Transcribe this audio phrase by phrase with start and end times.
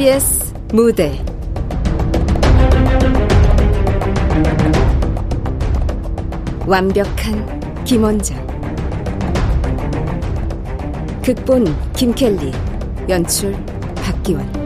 [0.00, 1.22] KBS 무대.
[6.66, 8.38] 완벽한 김원장.
[11.22, 12.50] 극본 김켈리
[13.10, 13.54] 연출
[13.96, 14.59] 박기원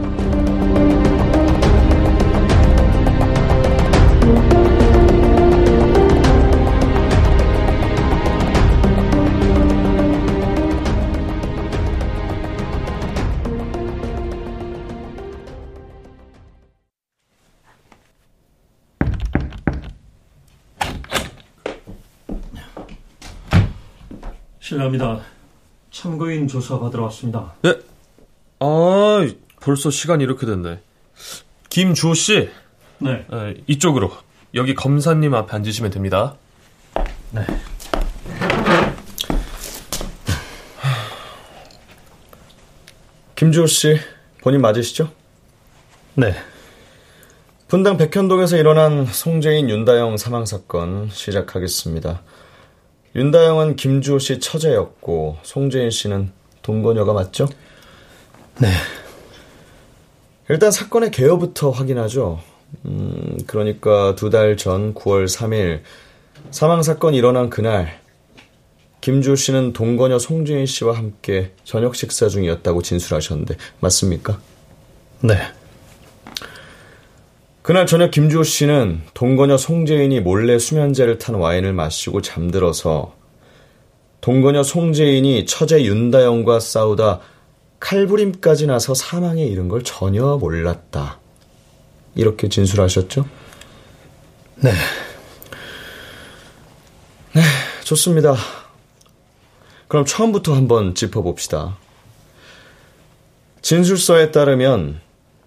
[24.75, 25.21] 실례합니다.
[25.91, 27.53] 참고인 조사 받으러 왔습니다.
[27.61, 27.73] 네.
[28.59, 29.27] 아,
[29.61, 30.81] 벌써 시간이 이렇게 됐네.
[31.69, 32.49] 김주호 씨.
[32.99, 33.25] 네.
[33.29, 33.55] 네.
[33.67, 34.11] 이쪽으로.
[34.53, 36.35] 여기 검사님 앞에 앉으시면 됩니다.
[37.31, 37.45] 네.
[43.35, 43.97] 김주호 씨,
[44.41, 45.11] 본인 맞으시죠?
[46.15, 46.33] 네.
[47.67, 52.21] 분당 백현동에서 일어난 송재인 윤다영 사망 사건 시작하겠습니다.
[53.15, 57.47] 윤다영은 김주호 씨 처제였고 송재인 씨는 동거녀가 맞죠?
[58.59, 58.69] 네.
[60.49, 62.39] 일단 사건의 개요부터 확인하죠.
[62.85, 65.81] 음, 그러니까 두 달 전 9월 3일
[66.51, 67.99] 사망 사건이 일어난 그날
[69.01, 74.39] 김주호 씨는 동거녀 송재인 씨와 함께 저녁 식사 중이었다고 진술하셨는데 맞습니까?
[75.21, 75.35] 네.
[77.65, 83.15] 그날 저녁 김주호 씨는 동거녀 송재인이 몰래 수면제를 탄 와인을 마시고 잠들어서
[84.21, 87.21] 동거녀 송재인이 처제 윤다영과 싸우다
[87.79, 91.19] 칼부림까지 나서 사망에 이른 걸 전혀 몰랐다.
[92.13, 93.25] 이렇게 진술하셨죠?
[94.57, 94.71] 네.
[97.33, 97.41] 네,
[97.83, 98.35] 좋습니다.
[99.87, 101.77] 그럼 처음부터 한번 짚어봅시다.
[103.63, 105.01] 진술서에 따르면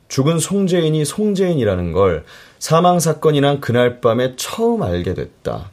[0.09, 2.25] 죽은 송재인이 송재인이라는 걸
[2.59, 5.71] 사망 사건이 난 그날 밤에 처음 알게 됐다.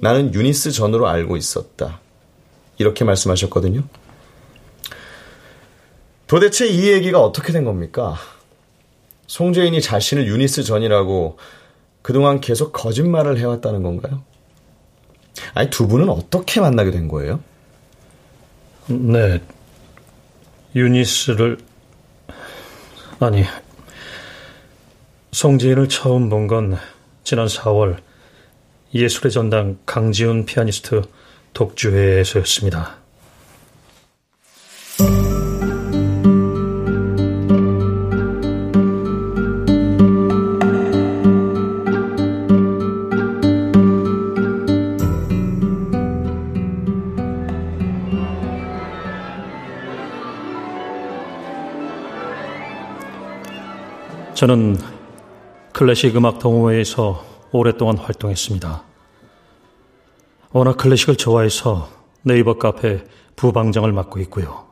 [0.00, 2.00] 나는 유니스 전으로 알고 있었다.
[2.78, 3.82] 이렇게 말씀하셨거든요.
[6.26, 8.16] 도대체 이 얘기가 어떻게 된 겁니까?
[9.26, 11.38] 송재인이 자신을 유니스 전이라고
[12.02, 14.22] 그동안 계속 거짓말을 해왔다는 건가요?
[15.54, 17.40] 아니, 두 분은 어떻게 만나게 된 거예요?
[18.86, 19.40] 네.
[20.74, 21.58] 유니스를
[23.24, 23.44] 아니,
[25.32, 26.76] 송지인을 처음 본 건
[27.22, 27.96] 지난 4월
[28.92, 31.02] 예술의 전당 강지훈 피아니스트
[31.54, 32.96] 독주회에서였습니다.
[54.34, 54.76] 저는
[55.72, 58.82] 클래식 음악 동호회에서 오랫동안 활동했습니다.
[60.50, 61.88] 워낙 클래식을 좋아해서
[62.22, 63.04] 네이버 카페
[63.36, 64.66] 부방장을 맡고 있고요.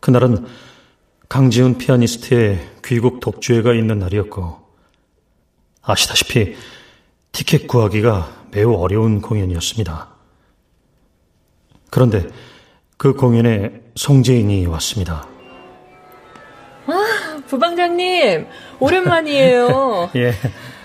[0.00, 0.46] 그날은
[1.30, 4.60] 강지훈 피아니스트의 귀국 독주회가 있는 날이었고,
[5.82, 6.54] 아시다시피
[7.32, 10.08] 티켓 구하기가 매우 어려운 공연이었습니다.
[11.90, 12.28] 그런데
[12.98, 15.26] 그 공연에 송재인이 왔습니다.
[17.48, 18.46] 부방장님,
[18.80, 20.10] 오랜만이에요.
[20.16, 20.32] 예.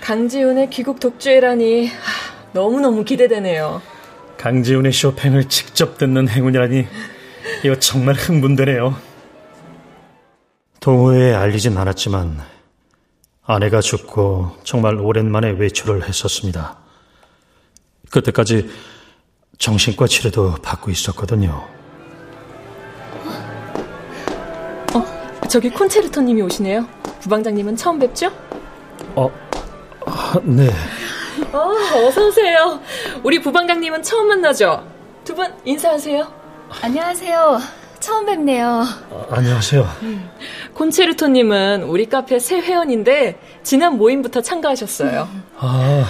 [0.01, 1.89] 강지훈의 귀국 독주회라니
[2.53, 3.81] 너무너무 기대되네요.
[4.37, 6.87] 강지훈의 쇼팽을 직접 듣는 행운이라니
[7.63, 8.95] 이거 정말 흥분되네요.
[10.79, 12.39] 동호회에 알리진 않았지만
[13.43, 16.79] 아내가 죽고 정말 오랜만에 외출을 했었습니다.
[18.09, 18.69] 그때까지
[19.59, 21.67] 정신과 치료도 받고 있었거든요.
[25.51, 26.87] 저기 콘체르토님이 오시네요.
[27.19, 28.31] 부방장님은 처음 뵙죠?
[29.15, 29.29] 어,
[30.05, 30.69] 아, 네.
[31.51, 31.73] 어,
[32.07, 32.79] 어서 오세요.
[33.21, 34.87] 우리 부방장님은 처음 만나죠?
[35.25, 36.25] 두 분 인사하세요.
[36.81, 37.59] 안녕하세요.
[37.99, 38.65] 처음 뵙네요.
[39.11, 39.85] 아, 안녕하세요.
[40.03, 40.29] 음,
[40.73, 45.27] 콘체르토님은 우리 카페 새 회원인데 지난 모임부터 참가하셨어요.
[45.57, 46.05] 아,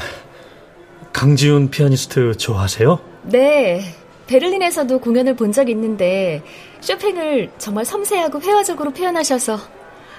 [1.11, 2.99] 강지훈 피아니스트 좋아하세요?
[3.23, 3.95] 네.
[4.27, 6.41] 베를린에서도 공연을 본적 있는데
[6.79, 9.57] 쇼팽을 정말 섬세하고 회화적으로 표현하셔서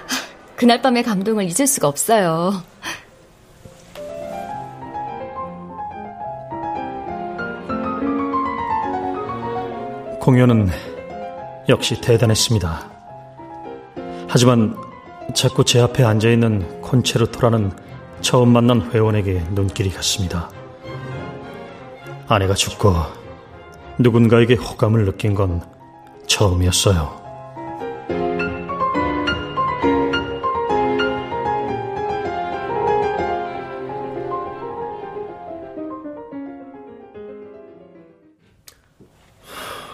[0.55, 2.63] 그날 밤의 감동을 잊을 수가 없어요.
[10.19, 10.69] 공연은
[11.67, 12.89] 역시 대단했습니다.
[14.29, 14.77] 하지만
[15.33, 17.71] 자꾸 제 앞에 앉아있는 콘체르토라는
[18.21, 20.49] 처음 만난 회원에게 눈길이 갔습니다.
[22.27, 22.93] 아내가 죽고
[23.99, 25.61] 누군가에게 호감을 느낀 건
[26.27, 27.21] 처음이었어요.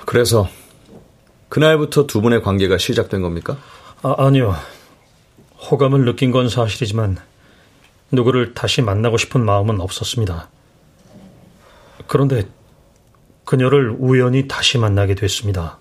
[0.06, 0.50] 그래서
[1.50, 3.58] 그날부터 두 분의 관계가 시작된 겁니까?
[4.02, 4.56] 아, 아니요.
[5.70, 7.18] 호감을 느낀 건 사실이지만
[8.12, 10.50] 누구를 다시 만나고 싶은 마음은 없었습니다.
[12.08, 12.48] 그런데
[13.50, 15.80] 그녀를 우연히 다시 만나게 됐습니다.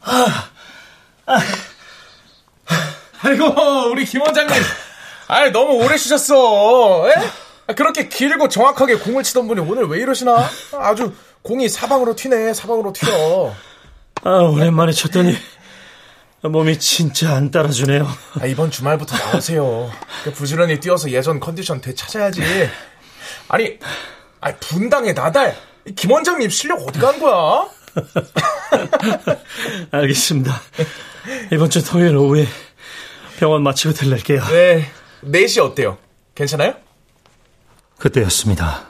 [0.00, 0.50] 아,
[1.26, 1.40] 아,
[3.22, 3.44] 아이고
[3.92, 4.52] 우리 김 원장님,
[5.28, 7.08] 아 너무 오래 쉬셨어.
[7.08, 7.74] 에?
[7.74, 10.50] 그렇게 길고 정확하게 공을 치던 분이 오늘 왜 이러시나?
[10.76, 13.54] 아주 공이 사방으로 튀네, 사방으로 튀어.
[14.24, 15.36] 아, 오랜만에 쳤더니
[16.42, 18.08] 몸이 진짜 안 따라주네요.
[18.40, 19.88] 아, 이번 주말부터 나오세요.
[20.34, 22.42] 부지런히 뛰어서 예전 컨디션 되찾아야지.
[23.48, 23.78] 아니,
[24.40, 25.56] 아니 분당의 나달.
[25.96, 27.68] 김 원장님 실력 어디 간 거야?
[29.90, 30.60] 알겠습니다.
[31.52, 32.46] 이번 주 토요일 오후에
[33.38, 34.44] 병원 마치고 들를게요.
[34.46, 34.90] 네.
[35.24, 35.98] 4시 어때요?
[36.34, 36.74] 괜찮아요?
[37.98, 38.86] 그때였습니다.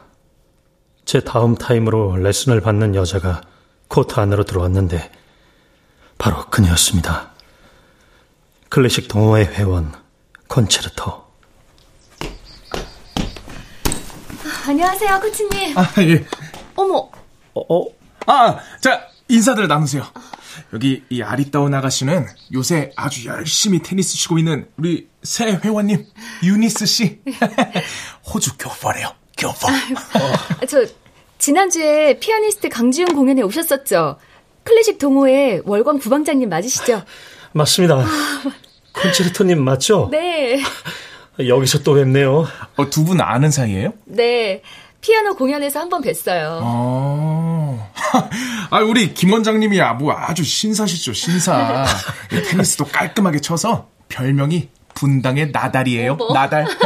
[1.04, 3.40] 제 다음 타임으로 레슨을 받는 여자가
[3.88, 5.10] 코트 안으로 들어왔는데
[6.18, 7.30] 바로 그녀였습니다.
[8.68, 9.92] 클래식 동호회 회원
[10.46, 11.29] 콘체르토.
[14.70, 15.76] 안녕하세요, 코치님.
[15.76, 16.24] 아, 예.
[16.76, 17.10] 어머.
[17.54, 17.86] 어, 어?
[18.26, 20.04] 아, 자, 인사들 나누세요.
[20.72, 26.06] 여기 이 아리따운 아가씨는 요새 아주 열심히 테니스 치고 있는 우리 새 회원님
[26.44, 27.18] 유니스 씨.
[28.32, 29.12] 호주 교포래요.
[29.36, 29.66] 교포.
[29.66, 30.66] 어.
[30.68, 30.86] 저
[31.38, 34.18] 지난주에 피아니스트 강지훈 공연에 오셨었죠.
[34.62, 37.02] 클래식 동호회 월광 부방장님 맞으시죠?
[37.54, 38.04] 맞습니다.
[38.92, 40.06] 콘체르토님 맞죠?
[40.12, 40.62] 네.
[41.48, 42.46] 여기서 또 뵙네요.
[42.76, 43.92] 어, 두 분 아는 사이예요?
[44.06, 44.62] 네.
[45.00, 46.60] 피아노 공연에서 한 번 뵀어요.
[46.62, 47.88] 아,
[48.70, 51.86] 아 우리 김 원장님이야 뭐 아주 신사시죠 신사.
[52.50, 56.18] 테니스도 깔끔하게 쳐서 별명이 분당의 나달이에요.
[56.20, 56.34] 어머.
[56.34, 56.66] 나달.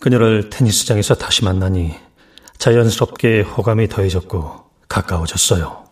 [0.00, 1.94] 그녀를 테니스장에서 다시 만나니
[2.58, 5.85] 자연스럽게 호감이 더해졌고 가까워졌어요.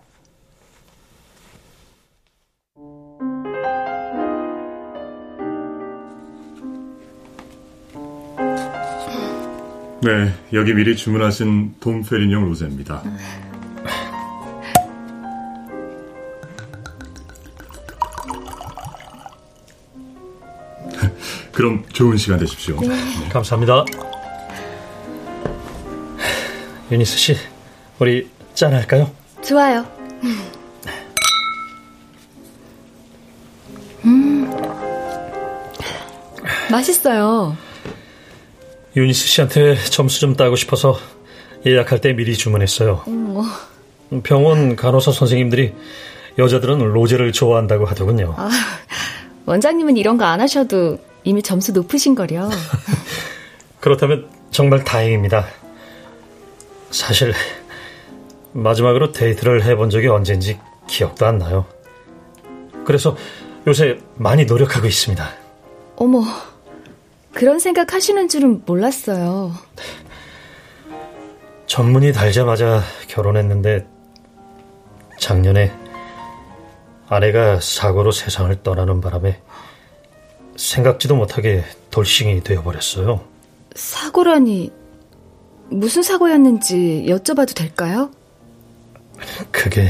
[10.04, 13.02] 네, 여기 미리 주문하신 돔페리뇽 로제입니다.
[21.52, 22.78] 그럼 좋은 시간 되십시오.
[22.82, 22.88] 네.
[23.30, 23.84] 감사합니다.
[26.90, 27.34] 유니스 씨,
[27.98, 29.10] 우리 짠할까요?
[29.42, 29.86] 좋아요.
[34.04, 34.50] 음,
[36.70, 37.56] 맛있어요.
[38.96, 40.99] 유니스 씨한테 점수 좀 따고 싶어서
[41.67, 43.02] 예약할 때 미리 주문했어요.
[43.08, 43.43] 음.
[44.23, 45.73] 병원 간호사 선생님들이
[46.38, 48.35] 여자들은 로제를 좋아한다고 하더군요.
[48.37, 48.50] 아,
[49.46, 52.48] 원장님은 이런 거 안 하셔도 이미 점수 높으신걸요.
[53.81, 55.46] 그렇다면 정말 다행입니다.
[56.91, 57.32] 사실
[58.52, 61.67] 마지막으로 데이트를 해본 적이 언젠지 기억도 안 나요.
[62.84, 63.17] 그래서
[63.67, 65.27] 요새 많이 노력하고 있습니다.
[65.96, 66.22] 어머,
[67.34, 69.53] 그런 생각 하시는 줄은 몰랐어요.
[71.67, 73.86] 전문이 달자마자 결혼했는데
[75.19, 75.72] 작년에
[77.08, 79.41] 아내가 사고로 세상을 떠나는 바람에
[80.56, 83.24] 생각지도 못하게 돌싱이 되어버렸어요.
[83.74, 84.72] 사고라니
[85.70, 88.10] 무슨 사고였는지 여쭤봐도 될까요?
[89.50, 89.88] 그게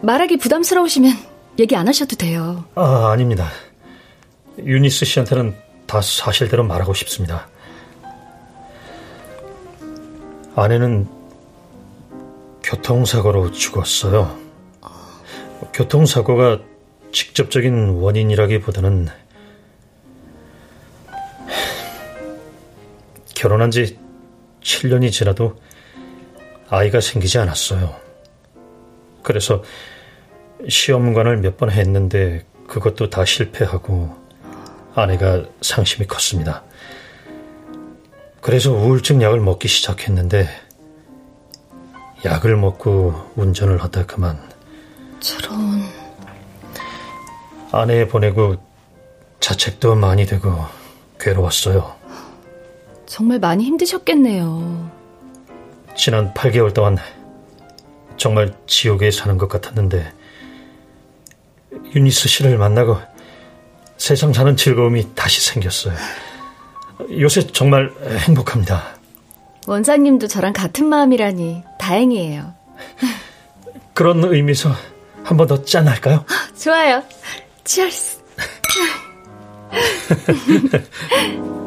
[0.00, 1.12] 말하기 부담스러우시면
[1.58, 2.64] 얘기 안 하셔도 돼요.
[2.74, 3.48] 아 아닙니다.
[4.58, 7.48] 유니스 씨한테는 다 사실대로 말하고 싶습니다.
[10.56, 11.08] 아내는
[12.62, 14.38] 교통사고로 죽었어요.
[15.72, 16.60] 교통사고가
[17.12, 19.08] 직접적인 원인이라기보다는
[23.34, 23.98] 결혼한 지
[24.62, 25.56] 7년이 지나도
[26.68, 27.94] 아이가 생기지 않았어요.
[29.22, 29.62] 그래서
[30.68, 34.23] 시험관을 몇 번 했는데 그것도 다 실패하고
[34.94, 36.62] 아내가 상심이 컸습니다.
[38.40, 40.48] 그래서 우울증 약을 먹기 시작했는데
[42.24, 44.38] 약을 먹고 운전을 하다 그만
[45.20, 45.82] 저런
[47.72, 48.56] 아내 보내고
[49.40, 50.50] 자책도 많이 되고
[51.18, 51.94] 괴로웠어요.
[53.06, 54.90] 정말 많이 힘드셨겠네요.
[55.96, 56.98] 지난 8개월 동안
[58.16, 60.12] 정말 지옥에 사는 것 같았는데
[61.94, 62.96] 유니스 씨를 만나고
[63.96, 65.94] 세상 사는 즐거움이 다시 생겼어요.
[67.18, 67.90] 요새 정말
[68.26, 68.96] 행복합니다.
[69.66, 72.52] 원장님도 저랑 같은 마음이라니 다행이에요.
[73.94, 74.70] 그런 의미에서
[75.22, 76.24] 한 번 더 짠할까요?
[76.60, 77.02] 좋아요.
[77.64, 78.18] 치얼스.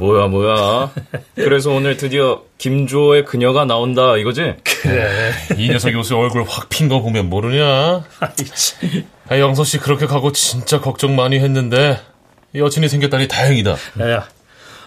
[0.00, 0.90] 뭐야, 뭐야.
[1.34, 4.54] 그래서 오늘 드디어 김주호의 그녀가 나온다, 이거지?
[4.82, 5.30] 그래.
[5.58, 8.02] 이 녀석 요새 얼굴 확 핀 거 보면 모르냐?
[9.28, 12.00] 아, 영서 씨 그렇게 가고 진짜 걱정 많이 했는데
[12.54, 13.76] 여친이 생겼다니 다행이다.
[14.00, 14.26] 야야,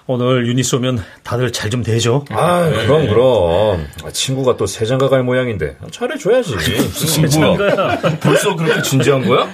[0.07, 2.25] 오늘 유니스 오면 다들 잘 좀 대줘.
[2.31, 3.87] 아, 그럼, 그럼.
[4.11, 5.77] 친구가 또 세장가 갈 모양인데.
[5.91, 6.57] 잘해줘야지.
[6.89, 7.99] 세장가야.
[8.19, 9.47] 벌써 그렇게 진지한 거야?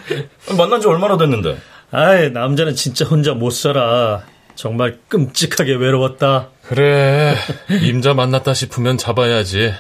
[0.58, 1.58] 만난 지 얼마나 됐는데?
[1.92, 4.24] 아이, 남자는 진짜 혼자 못 살아.
[4.60, 6.50] 정말 끔찍하게 외로웠다.
[6.64, 7.34] 그래.
[7.82, 9.74] 임자 만났다 싶으면 잡아야지.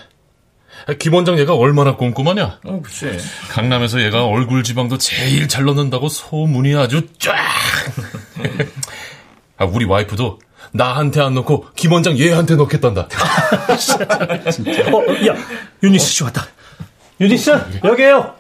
[0.99, 2.59] 김 원장 얘가 얼마나 꼼꼼하냐?
[2.63, 3.11] 어, 그치.
[3.49, 7.35] 강남에서 얘가 얼굴 지방도 제일 잘 넣는다고 소문이 아주 쫙!
[9.57, 10.39] 아, 우리 와이프도
[10.71, 13.01] 나한테 안 넣고 김 원장 얘한테 넣겠단다.
[14.93, 15.35] 어, 야,
[15.83, 16.47] 유니스 씨 왔다.
[17.19, 17.51] 유니스,
[17.83, 18.33] 여기에요.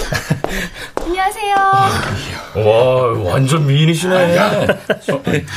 [0.96, 1.54] 안녕하세요.
[2.56, 4.36] 와, 완전 미인이시네.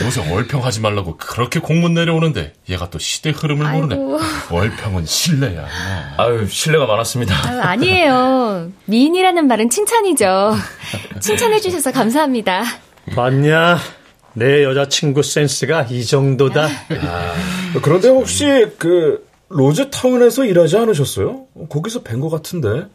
[0.06, 3.96] 요새 얼평하지 말라고 그렇게 공문 내려오는데 얘가 또 시대 흐름을 모르네.
[4.52, 5.66] 얼평은 신뢰야.
[6.18, 7.36] 아유, 신뢰가 많았습니다.
[7.50, 8.72] 아유, 아니에요.
[8.86, 10.56] 미인이라는 말은 칭찬이죠.
[11.20, 12.64] 칭찬해주셔서 감사합니다.
[13.16, 13.78] 봤냐?
[14.34, 16.66] 내 여자친구 센스가 이 정도다.
[16.66, 17.34] 아,
[17.82, 18.46] 그런데 혹시
[18.78, 21.46] 그 로즈타운에서 일하지 않으셨어요?
[21.70, 22.86] 거기서 뵌 것 같은데.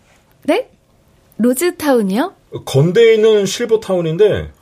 [0.45, 0.69] 네?
[1.39, 2.35] 로즈타운이요?
[2.65, 4.53] 건대에 있는 실버타운인데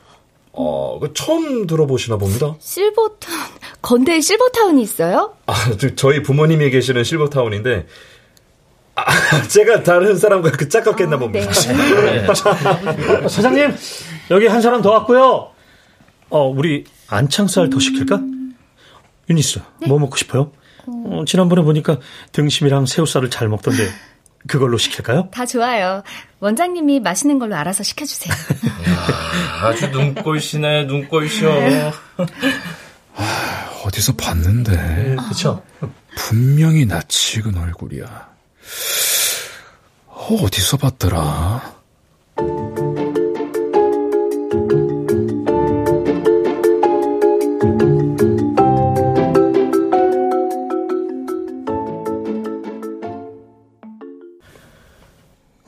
[0.52, 2.55] 어, 처음 들어보시나 봅니다.
[2.61, 3.49] 실버타운,
[3.81, 5.35] 건대에 실버타운이 있어요?
[5.47, 5.55] 아,
[5.97, 7.87] 저희 부모님이 계시는 실버타운인데
[8.95, 9.05] 아,
[9.49, 11.50] 제가 다른 사람과 그 짝같겠나 아, 봅니다.
[11.50, 12.26] 네.
[12.29, 13.75] 어, 사장님,
[14.31, 15.50] 여기 한 사람 더 왔고요.
[16.29, 18.21] 어, 우리 안창살 더 시킬까?
[19.31, 19.87] 유니스, 네?
[19.88, 20.50] 뭐 먹고 싶어요?
[20.87, 21.99] 어, 지난번에 보니까
[22.33, 23.85] 등심이랑 새우살을 잘 먹던데
[24.49, 25.29] 그걸로 시킬까요?
[25.33, 26.03] 다 좋아요.
[26.41, 28.35] 원장님이 맛있는 걸로 알아서 시켜주세요.
[29.63, 31.49] 아주 눈꼴시네, 눈꼴셔.
[33.85, 35.17] 어디서 봤는데.
[35.29, 35.63] 그쵸?
[36.17, 38.29] 분명히 낯익은 얼굴이야.
[40.07, 41.82] 어, 어디서 봤더라?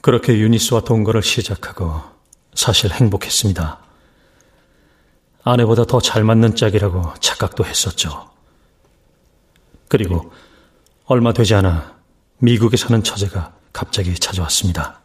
[0.05, 1.99] 그렇게 유니스와 동거를 시작하고
[2.53, 3.79] 사실 행복했습니다.
[5.45, 8.29] 아내보다 더 잘 맞는 짝이라고 착각도 했었죠.
[9.89, 10.31] 그리고
[11.07, 11.95] 얼마 되지 않아
[12.37, 15.01] 미국에 사는 처제가 갑자기 찾아왔습니다.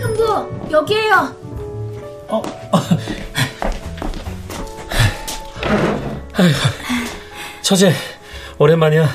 [0.00, 1.36] 형부, 여기에요.
[7.62, 7.92] 처제,
[8.58, 9.08] 오랜만이야.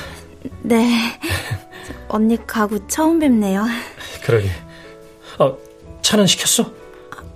[0.62, 1.20] 네.
[2.08, 3.66] 언니 가구 처음 뵙네요.
[4.24, 4.50] 그러게.
[5.40, 5.56] 어,
[6.02, 6.72] 차는 시켰어?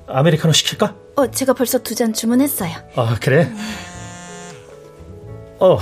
[0.08, 0.96] 아메리카노 시킬까?
[1.15, 2.72] 어, 제가 벌써 두 잔 주문했어요.
[2.96, 3.51] 아, 그래?
[5.60, 5.77] 어,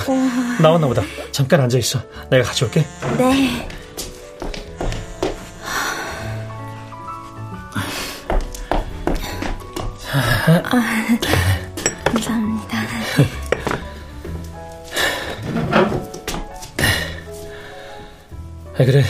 [0.62, 1.04] 나왔나 보다.
[1.32, 2.02] 잠깐 앉아 있어.
[2.30, 2.86] 내가 가져올게.
[3.18, 3.68] 네.
[10.12, 11.18] 아,
[18.86, 19.04] 그래.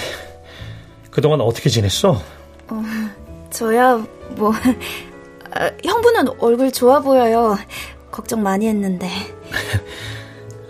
[1.12, 2.22] 그동안 어떻게 지냈어?
[2.70, 2.84] 어,
[3.50, 4.04] 저야
[4.36, 4.52] 뭐
[5.52, 7.58] 아, 형부는 얼굴 좋아 보여요.
[8.12, 9.10] 걱정 많이 했는데.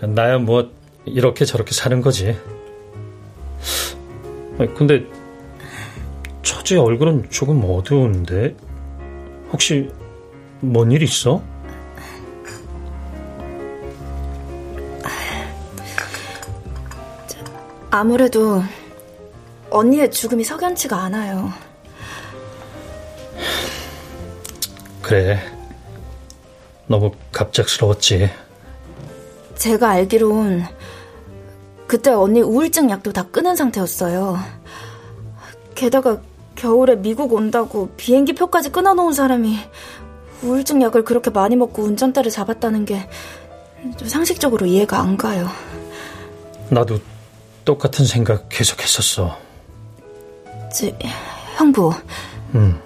[0.02, 0.70] 나야 뭐
[1.04, 2.36] 이렇게 저렇게 사는 거지.
[4.76, 5.04] 근데
[6.42, 8.54] 처제 얼굴은 조금 어두운데
[9.52, 9.90] 혹시
[10.60, 11.42] 뭔 일 있어?
[17.90, 18.62] 아무래도
[19.70, 21.52] 언니의 죽음이 석연치가 않아요.
[25.02, 25.40] 그래.
[26.86, 28.30] 너무 갑작스러웠지.
[29.56, 30.64] 제가 알기론
[31.86, 34.38] 그때 언니 우울증 약도 다 끊은 상태였어요.
[35.74, 36.20] 게다가
[36.54, 39.58] 겨울에 미국 온다고 비행기 표까지 끊어놓은 사람이
[40.42, 45.48] 우울증 약을 그렇게 많이 먹고 운전대를 잡았다는 게좀 상식적으로 이해가 안 가요.
[46.68, 47.00] 나도
[47.64, 49.36] 똑같은 생각 계속 했었어.
[50.72, 50.86] 저,
[51.56, 51.92] 형부,
[52.54, 52.80] 음,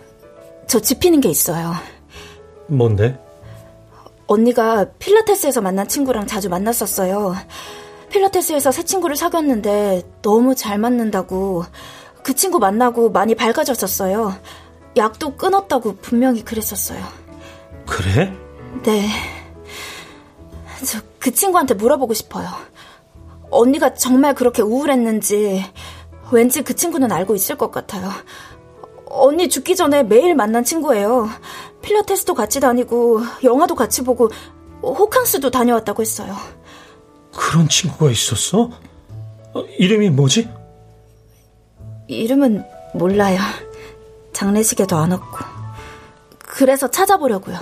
[0.66, 1.72] 저 짚히는 게 있어요.
[2.66, 3.18] 뭔데?
[4.26, 7.34] 언니가 필라테스에서 만난 친구랑 자주 만났었어요.
[8.10, 11.64] 필라테스에서 새 친구를 사귀었는데 너무 잘 맞는다고
[12.22, 14.34] 그 친구 만나고 많이 밝아졌었어요.
[14.96, 17.02] 약도 끊었다고 분명히 그랬었어요.
[17.86, 18.32] 그래?
[18.84, 19.08] 네.
[20.84, 22.46] 저 그 친구한테 물어보고 싶어요.
[23.50, 25.64] 언니가 정말 그렇게 우울했는지
[26.32, 28.10] 왠지 그 친구는 알고 있을 것 같아요.
[29.06, 31.28] 언니 죽기 전에 매일 만난 친구예요.
[31.82, 34.30] 필라테스도 같이 다니고 영화도 같이 보고
[34.82, 36.34] 호캉스도 다녀왔다고 했어요.
[37.32, 38.70] 그런 친구가 있었어?
[39.54, 40.48] 어, 이름이 뭐지?
[42.08, 42.64] 이름은
[42.94, 43.38] 몰라요.
[44.32, 45.38] 장례식에도 안 왔고.
[46.38, 47.58] 그래서 찾아보려고요.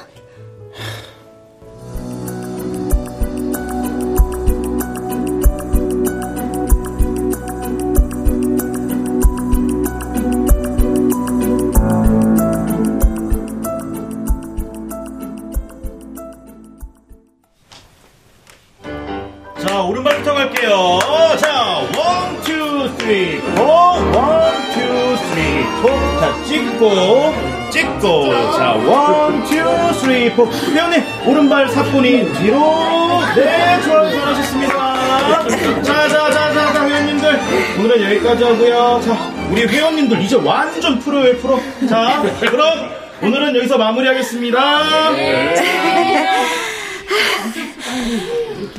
[20.42, 20.98] 오른발부터 갈게요.
[21.38, 23.62] 자, one, two, three, four.
[23.62, 25.88] one, two, three, four.
[26.18, 28.52] 자, 찍고, 찍고.
[28.56, 30.46] 자, one, two, three, four.
[30.46, 33.22] 회원님, 오른발 사뿐히 뒤로.
[33.36, 35.82] 네, 좋아요, 잘하셨습니다.
[35.82, 37.40] 자, 자, 자, 자, 자, 회원님들.
[37.78, 39.00] 오늘은 여기까지 하고요.
[39.04, 41.60] 자, 우리 회원님들 이제 완전 프로예요, 프로.
[41.88, 42.90] 자, 그럼
[43.22, 45.12] 오늘은 여기서 마무리하겠습니다.
[45.12, 45.54] 네.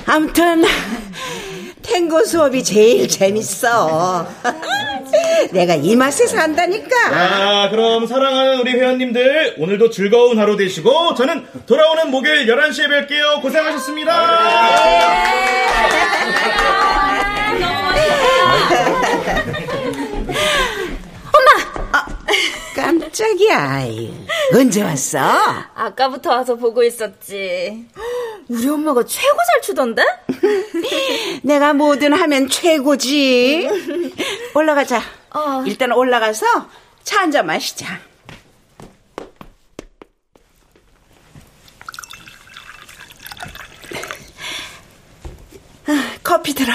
[0.05, 0.65] 아무튼
[1.83, 4.27] 탱고 수업이 제일 재밌어.
[5.51, 7.09] 내가 이 맛에 산다니까.
[7.09, 13.41] 자, 그럼 사랑하는 우리 회원님들 오늘도 즐거운 하루 되시고 저는 돌아오는 목요일 11시에 뵐게요.
[13.41, 14.13] 고생하셨습니다.
[22.75, 23.85] 깜짝이야.
[24.55, 25.19] 언제 왔어?
[25.75, 27.85] 아까부터 와서 보고 있었지.
[28.53, 30.03] 우리 엄마가 최고 잘 추던데?
[31.44, 33.68] 내가 뭐든 하면 최고지.
[34.53, 35.01] 올라가자.
[35.31, 35.63] 어.
[35.66, 36.46] 일단 올라가서
[37.03, 38.00] 차 한 잔 마시자.
[45.87, 46.74] 아, 커피 들어.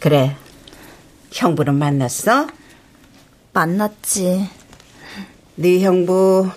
[0.00, 0.36] 그래.
[1.32, 2.46] 형부는 만났어?
[3.52, 4.48] 만났지.
[5.60, 6.48] 네 형부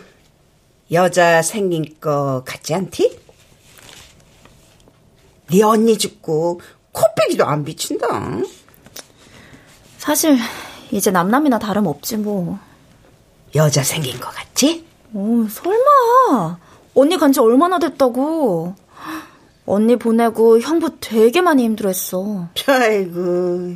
[0.92, 3.20] 여자 생긴 거 같지 않디?
[5.50, 6.62] 네 언니 죽고
[6.92, 8.08] 코빼기도 안 비친다.
[9.98, 10.38] 사실
[10.92, 12.60] 이제 남남이나 다름 없지 뭐.
[13.56, 14.86] 여자 생긴 거 같지?
[15.14, 16.60] 오, 설마.
[16.94, 18.76] 언니 간 지 얼마나 됐다고.
[19.66, 22.50] 언니 보내고 형부 되게 많이 힘들었어.
[22.68, 23.76] 아이고.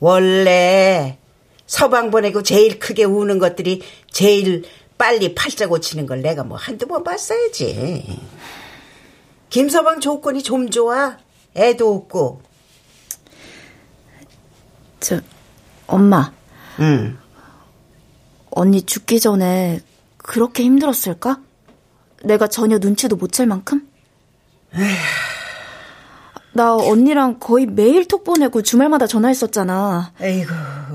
[0.00, 1.18] 원래
[1.66, 4.64] 서방 보내고 제일 크게 우는 것들이 제일
[4.98, 8.20] 빨리 팔자 고치는 걸 내가 뭐 한두 번 봤어야지.
[9.50, 11.16] 김서방 조건이 좀 좋아.
[11.56, 12.42] 애도 없고.
[15.00, 15.20] 저,
[15.86, 16.32] 엄마.
[16.80, 17.18] 응.
[18.50, 19.80] 언니 죽기 전에
[20.16, 21.40] 그렇게 힘들었을까?
[22.24, 23.86] 내가 전혀 눈치도 못 챌 만큼?
[26.54, 30.12] 나 언니랑 거의 매일 톡 보내고 주말마다 전화했었잖아.
[30.20, 30.52] 에이구.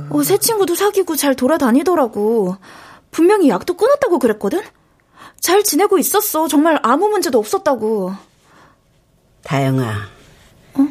[0.10, 2.56] 어, 새 친구도 사귀고 잘 돌아다니더라고.
[3.12, 4.62] 분명히 약도 끊었다고 그랬거든?
[5.42, 6.48] 잘 지내고 있었어.
[6.48, 8.14] 정말 아무 문제도 없었다고.
[9.44, 10.08] 다영아.
[10.76, 10.88] 어?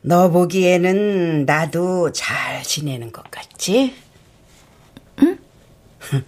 [0.00, 3.94] 너 보기에는 나도 잘 지내는 것 같지?
[5.22, 5.38] 응?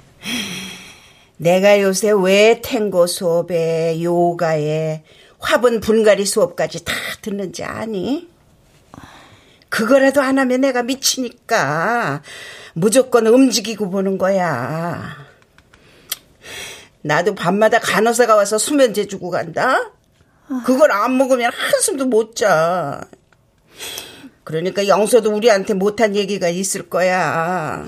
[1.39, 5.03] 내가 요새 왜 탱고 수업에, 요가에,
[5.47, 8.29] 화분 분갈이 수업까지 다 듣는지 아니?
[9.69, 12.23] 그거라도 안 하면 내가 미치니까
[12.75, 15.25] 무조건 움직이고 보는 거야.
[17.03, 19.93] 나도 밤마다 간호사가 와서 수면제 주고 간다?
[20.65, 23.03] 그걸 안 먹으면 한숨도 못 자.
[24.43, 27.87] 그러니까 영서도 우리한테 못한 얘기가 있을 거야.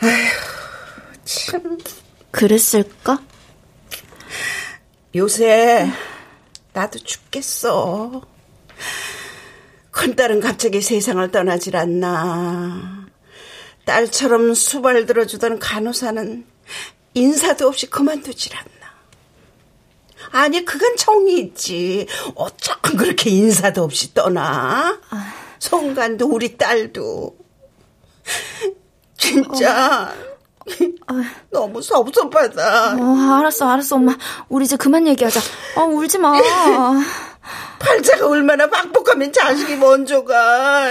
[0.00, 1.78] 아휴, 참.
[2.30, 3.20] 그랬을까?
[5.14, 5.90] 요새
[6.72, 8.22] 나도 죽겠어.
[9.90, 13.06] 큰딸은 갑자기 세상을 떠나질 않나.
[13.84, 16.46] 딸처럼 수발 들어주던 간호사는
[17.14, 18.70] 인사도 없이 그만두질 않나.
[20.30, 22.06] 아니, 그건 정이 있지.
[22.36, 25.00] 어쩜 그렇게 인사도 없이 떠나?
[25.58, 27.36] 송간도 우리 딸도.
[29.16, 30.14] 진짜.
[30.14, 30.29] 어.
[31.50, 32.96] 너무 섭섭하다.
[32.98, 34.16] 어, 알았어, 알았어, 엄마.
[34.48, 35.40] 우리 이제 그만 얘기하자.
[35.76, 36.32] 어, 울지 마.
[37.78, 40.88] 팔자가 얼마나 박복하면 자식이 먼저 가.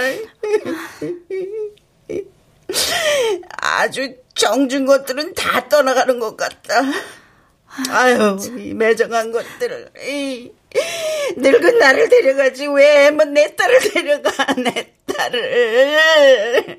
[3.60, 6.82] 아주 정준 것들은 다 떠나가는 것 같다.
[7.90, 9.90] 아유, 이 매정한 것들을.
[10.08, 10.50] 이,
[11.36, 16.70] 늙은 나를 데려가지 왜내 딸을 데려가 내 아, 나를.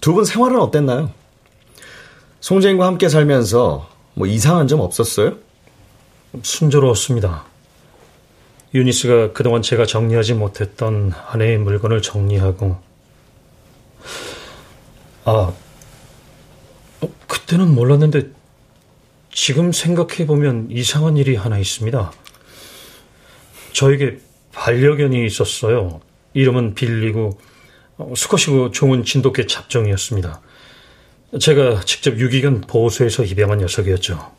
[0.00, 1.10] 두분 생활은 어땠나요?
[2.40, 5.36] 송재인과 함께 살면서 뭐 이상한 점 없었어요?
[6.42, 7.44] 순조로웠습니다.
[8.74, 12.76] 유니스가 그동안 제가 정리하지 못했던 아내의 물건을 정리하고
[15.24, 15.52] 아
[17.00, 18.30] 어, 그때는 몰랐는데
[19.32, 22.12] 지금 생각해 보면 이상한 일이 하나 있습니다.
[23.72, 24.18] 저에게
[24.52, 26.00] 반려견이 있었어요.
[26.34, 27.38] 이름은 빌리고
[27.96, 30.40] 어, 수컷이고 종은 진돗개 잡종이었습니다.
[31.38, 34.32] 제가 직접 유기견 보호소에서 입양한 녀석이었죠.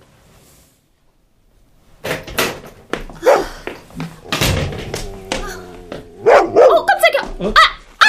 [6.23, 7.21] 어, 깜짝이야!
[7.39, 7.47] 어?
[7.47, 7.61] 아!
[7.99, 8.07] 아!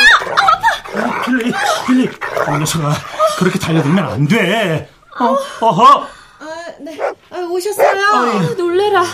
[0.95, 1.05] 아!
[1.15, 1.23] 아파!
[1.25, 1.53] 빌리,
[1.87, 2.93] 빌리, 이 녀석아,
[3.39, 4.89] 그렇게 달려들면 안 돼.
[5.21, 6.03] 어, 어허!
[6.41, 6.99] 아, 네.
[7.31, 8.05] 아, 오셨어요?
[8.05, 9.05] 아, 놀래라.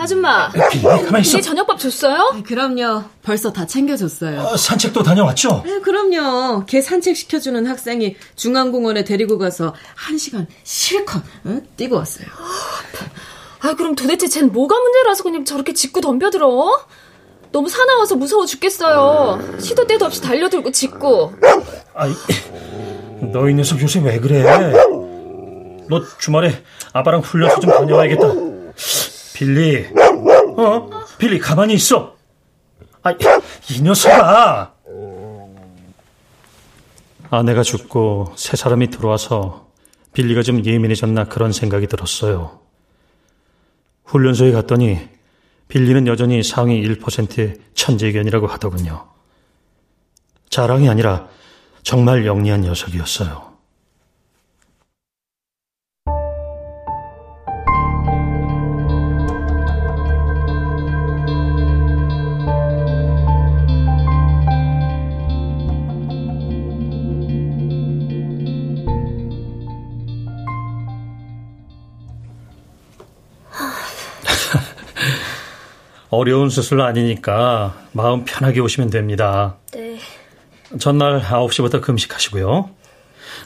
[0.00, 0.48] 아줌마.
[0.50, 1.36] 가만히 있어.
[1.36, 2.32] 네 저녁밥 줬어요?
[2.34, 3.04] 네, 그럼요.
[3.22, 4.40] 벌써 다 챙겨줬어요.
[4.40, 5.62] 어, 산책도 다녀왔죠?
[5.66, 6.64] 네, 그럼요.
[6.66, 11.66] 걔 산책 시켜주는 학생이 중앙공원에 데리고 가서 한 시간 실컷 응?
[11.76, 12.26] 뛰고 왔어요.
[13.60, 16.86] 아, 그럼 도대체 쟨 뭐가 문제라서 그냥 저렇게 짖고 덤벼들어?
[17.52, 19.58] 너무 사나워서 무서워 죽겠어요.
[19.60, 21.34] 시도 때도 없이 달려들고 짖고.
[21.94, 22.12] 아이,
[23.32, 24.42] 너희 녀석 요새 왜 그래?
[25.88, 28.26] 너 주말에 아빠랑 훈련소 좀 다녀와야겠다.
[29.40, 29.86] 빌리,
[30.58, 30.90] 어?
[31.16, 32.14] 빌리 가만히 있어.
[33.02, 34.74] 아, 이 녀석아.
[37.30, 39.70] 아내가 죽고 새 사람이 들어와서
[40.12, 42.60] 빌리가 좀 예민해졌나 그런 생각이 들었어요.
[44.04, 45.08] 훈련소에 갔더니
[45.68, 49.08] 빌리는 여전히 상위 1%의 천재견이라고 하더군요.
[50.50, 51.28] 자랑이 아니라
[51.82, 53.49] 정말 영리한 녀석이었어요.
[76.10, 79.56] 어려운 수술 아니니까 마음 편하게 오시면 됩니다.
[79.72, 79.98] 네.
[80.78, 82.70] 전날 9시부터 금식하시고요.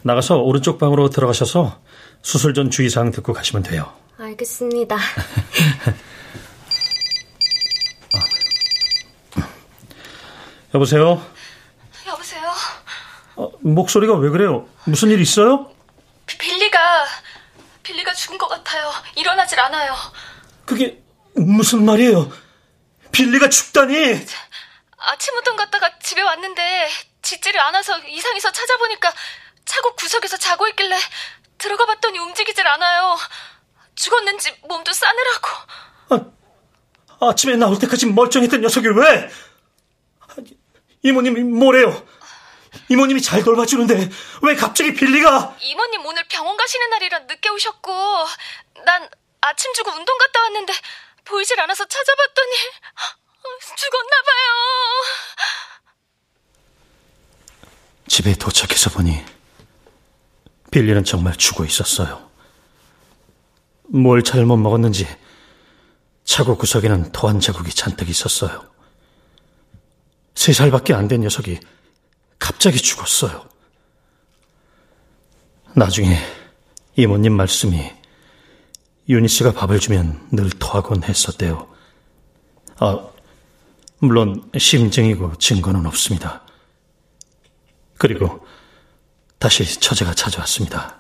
[0.03, 1.79] 나가서 오른쪽 방으로 들어가셔서
[2.23, 3.93] 수술 전 주의사항 듣고 가시면 돼요.
[4.19, 4.97] 알겠습니다.
[10.75, 11.23] 여보세요?
[12.07, 12.43] 여보세요?
[13.37, 14.67] 어, 목소리가 왜 그래요?
[14.85, 15.71] 무슨 일 있어요?
[16.27, 16.79] 빌리가
[17.83, 18.91] 빌리가 죽은 것 같아요.
[19.17, 19.95] 일어나질 않아요.
[20.65, 21.03] 그게
[21.35, 22.31] 무슨 말이에요?
[23.15, 24.27] 빌리가 죽다니!
[24.99, 26.89] 아침 운동 갔다가 집에 왔는데
[27.23, 29.13] 짖지를 않아서 이상해서 찾아보니까
[29.65, 30.99] 차고 구석에서 자고 있길래
[31.57, 33.17] 들어가 봤더니 움직이질 않아요.
[33.95, 35.49] 죽었는지 몸도 싸늘하고.
[37.21, 39.31] 아, 아침에 나올 때까지 멀쩡했던 녀석이 왜?
[41.03, 42.07] 이모님이 뭐래요?
[42.89, 44.11] 이모님이 잘 돌봐주는데
[44.43, 45.57] 왜 갑자기 빌리가?
[45.61, 48.27] 이모님 오늘 병원 가시는 날이라 늦게 오셨고
[48.85, 49.09] 난
[49.41, 50.73] 아침 주고 운동 갔다 왔는데
[51.25, 52.51] 보이질 않아서 찾아봤더니
[53.77, 54.47] 죽었나 봐요.
[58.07, 59.25] 집에 도착해서 보니
[60.71, 62.31] 빌리는 정말 죽어 있었어요.
[63.87, 65.07] 뭘 잘못 먹었는지
[66.25, 68.71] 차고 구석에는 토한 자국이 잔뜩 있었어요.
[70.35, 71.61] 세 살밖에 안 된 녀석이
[72.39, 73.49] 갑자기 죽었어요.
[75.77, 76.19] 나중에
[76.97, 77.93] 이모님 말씀이
[79.09, 81.67] 유니스가 밥을 주면 늘 토하곤 했었대요.
[82.79, 82.99] 아,
[83.99, 86.43] 물론 심증이고 증거는 없습니다.
[87.99, 88.45] 그리고
[89.39, 90.97] 다시 처제가 찾아왔습니다.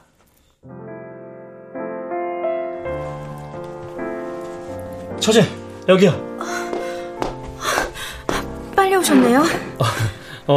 [5.20, 5.42] 처제,
[5.88, 6.14] 여기야.
[8.76, 9.40] 빨리 오셨네요.
[9.78, 9.84] 어,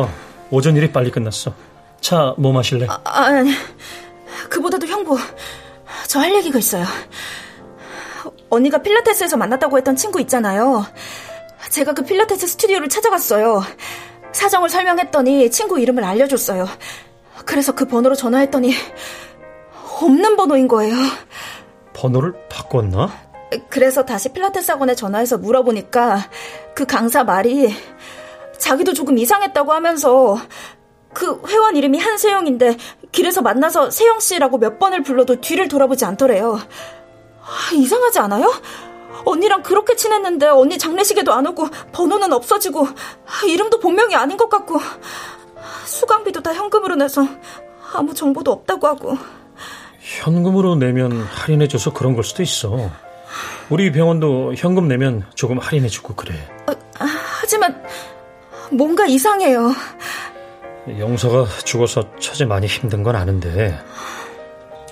[0.01, 0.13] 어,
[0.51, 1.53] 오전 일이 빨리 끝났어.
[2.01, 2.87] 차 뭐 마실래?
[2.89, 3.51] 아, 아니,
[4.49, 5.17] 그보다도 형부,
[6.07, 6.85] 저 할 얘기가 있어요.
[8.49, 10.85] 언니가 필라테스에서 만났다고 했던 친구 있잖아요.
[11.69, 13.63] 제가 그 필라테스 스튜디오를 찾아갔어요.
[14.31, 16.67] 사정을 설명했더니 친구 이름을 알려줬어요.
[17.45, 18.73] 그래서 그 번호로 전화했더니
[20.01, 20.95] 없는 번호인 거예요.
[21.93, 23.11] 번호를 바꿨나?
[23.69, 26.29] 그래서 다시 필라테스 학원에 전화해서 물어보니까
[26.75, 27.73] 그 강사 말이
[28.57, 30.37] 자기도 조금 이상했다고 하면서
[31.13, 32.77] 그 회원 이름이 한세영인데
[33.11, 36.59] 길에서 만나서 세영 씨라고 몇 번을 불러도 뒤를 돌아보지 않더래요.
[37.47, 38.51] 아, 이상하지 않아요?
[39.25, 44.79] 언니랑 그렇게 친했는데 언니 장례식에도 안 오고 번호는 없어지고 아, 이름도 본명이 아닌 것 같고
[45.85, 47.25] 수강비도 다 현금으로 내서
[47.93, 49.17] 아무 정보도 없다고 하고
[49.99, 52.89] 현금으로 내면 할인해줘서 그런 걸 수도 있어.
[53.69, 56.33] 우리 병원도 현금 내면 조금 할인해주고 그래.
[56.67, 56.73] 어,
[57.41, 57.83] 하지만
[58.71, 59.71] 뭔가 이상해요.
[60.99, 63.77] 영서가 죽어서 처제 많이 힘든 건 아는데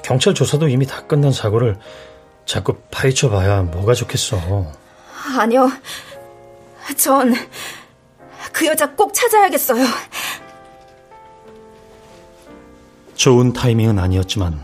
[0.04, 1.78] 경찰 조사도 이미 다 끝난 사고를
[2.46, 4.38] 자꾸 파헤쳐 봐야 뭐가 좋겠어.
[5.40, 5.70] 아니요.
[6.98, 7.34] 전
[8.52, 9.84] 그 여자 꼭 찾아야겠어요.
[13.16, 14.62] 좋은 타이밍은 아니었지만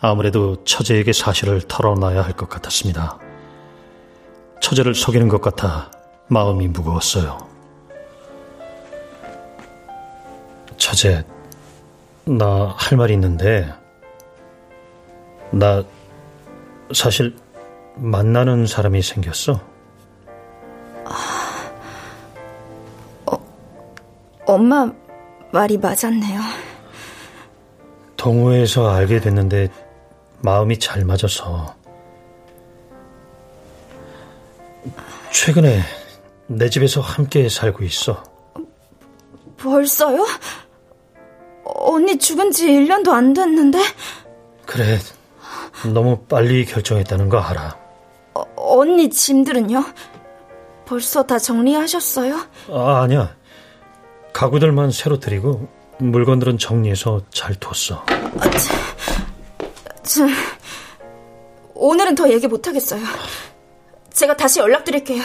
[0.00, 3.18] 아무래도 처제에게 사실을 털어놔야 할 것 같았습니다.
[4.60, 5.90] 처제를 속이는 것 같아
[6.28, 7.38] 마음이 무거웠어요.
[10.76, 11.24] 처제,
[12.24, 13.72] 나 할 말이 있는데,
[15.50, 15.84] 나
[16.92, 17.36] 사실
[17.96, 19.60] 만나는 사람이 생겼어.
[23.26, 23.46] 어,
[24.46, 24.90] 엄마
[25.52, 26.40] 말이 맞았네요.
[28.16, 29.68] 동호회에서 알게 됐는데
[30.42, 31.74] 마음이 잘 맞아서
[35.32, 35.80] 최근에
[36.46, 38.22] 내 집에서 함께 살고 있어.
[39.56, 40.26] 벌써요?
[41.64, 43.78] 언니 죽은 지 1년도 안 됐는데?
[44.66, 44.98] 그래,
[45.92, 47.76] 너무 빨리 결정했다는 거 알아.
[48.34, 49.84] 어, 언니 짐들은요?
[50.86, 52.36] 벌써 다 정리하셨어요?
[52.72, 53.34] 아, 아니야.
[54.32, 58.04] 가구들만 새로 드리고 물건들은 정리해서 잘 뒀어.
[58.08, 58.76] 아, 참,
[60.02, 60.28] 참,
[61.74, 63.02] 오늘은 더 얘기 못하겠어요.
[64.12, 65.22] 제가 다시 연락드릴게요.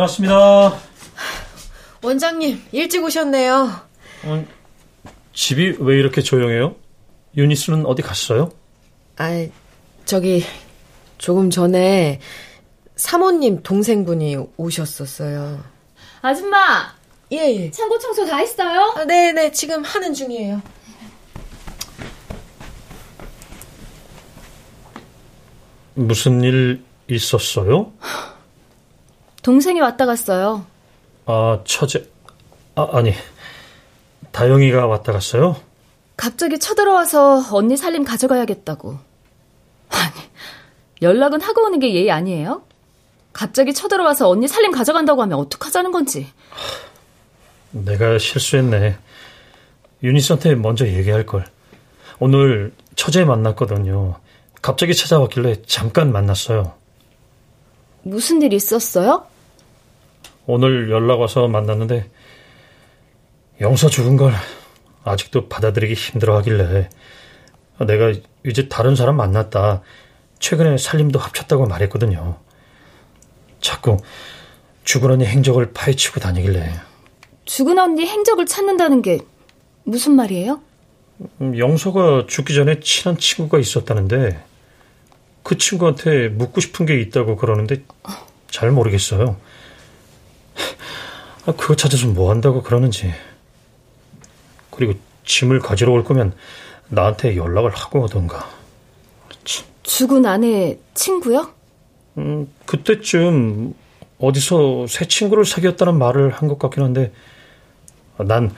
[0.00, 0.78] 다녀왔습니다.
[2.02, 3.70] 원장님, 일찍 오셨네요.
[4.24, 4.46] 어,
[5.32, 6.76] 집이 왜 이렇게 조용해요?
[7.36, 8.52] 유니스는 어디 갔어요?
[9.16, 9.46] 아,
[10.04, 10.44] 저기
[11.18, 12.20] 조금 전에
[12.96, 15.62] 사모님 동생분이 오셨었어요.
[16.22, 16.94] 아줌마.
[17.32, 17.70] 예, 예.
[17.70, 18.92] 창고 청소 다 했어요?
[18.96, 19.52] 아, 네, 네.
[19.52, 20.60] 지금 하는 중이에요.
[25.94, 27.92] 무슨 일 있었어요?
[29.42, 30.66] 동생이 왔다 갔어요.
[31.26, 32.10] 아, 처제.
[32.74, 33.12] 아, 아니.
[34.32, 35.56] 다영이가 왔다 갔어요?
[36.16, 38.98] 갑자기 쳐들어와서 언니 살림 가져가야겠다고.
[39.88, 40.12] 아니,
[41.02, 42.62] 연락은 하고 오는 게 예의 아니에요?
[43.32, 46.28] 갑자기 쳐들어와서 언니 살림 가져간다고 하면 어떡하자는 건지.
[47.70, 48.98] 내가 실수했네.
[50.02, 51.46] 유니스한테 먼저 얘기할 걸.
[52.18, 54.16] 오늘 처제 만났거든요.
[54.60, 56.74] 갑자기 찾아왔길래 잠깐 만났어요.
[58.02, 59.26] 무슨 일 있었어요?
[60.50, 62.10] 오늘 연락 와서 만났는데
[63.60, 64.32] 영서 죽은 걸
[65.04, 66.88] 아직도 받아들이기 힘들어 하길래
[67.86, 68.12] 내가
[68.44, 69.82] 이제 다른 사람 만났다.
[70.40, 72.38] 최근에 살림도 합쳤다고 말했거든요.
[73.60, 73.96] 자꾸
[74.84, 76.72] 죽은 언니 행적을 파헤치고 다니길래.
[77.44, 79.20] 죽은 언니 행적을 찾는다는 게
[79.84, 80.60] 무슨 말이에요?
[81.40, 84.42] 음, 영서가 죽기 전에 친한 친구가 있었다는데
[85.42, 87.84] 그 친구한테 묻고 싶은 게 있다고 그러는데
[88.50, 89.36] 잘 모르겠어요.
[91.46, 93.12] 아, 그거 찾아서 뭐 한다고 그러는지.
[94.70, 96.34] 그리고 짐을 가지러 올 거면
[96.88, 98.48] 나한테 연락을 하고 오던가.
[99.82, 101.52] 죽은 아내 친구요?
[102.18, 103.74] 음, 그때쯤
[104.18, 107.12] 어디서 새 친구를 사귀었다는 말을 한 것 같긴 한데
[108.18, 108.54] 난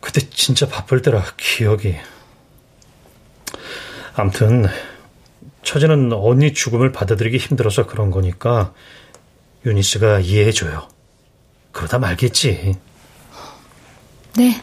[0.00, 1.94] 그때 진짜 바쁠 때라 기억이.
[4.14, 4.66] 암튼
[5.62, 8.72] 처제는 언니 죽음을 받아들이기 힘들어서 그런 거니까
[9.64, 10.88] 유니스가 이해해줘요.
[11.72, 12.76] 그러다 말겠지.
[14.36, 14.62] 네.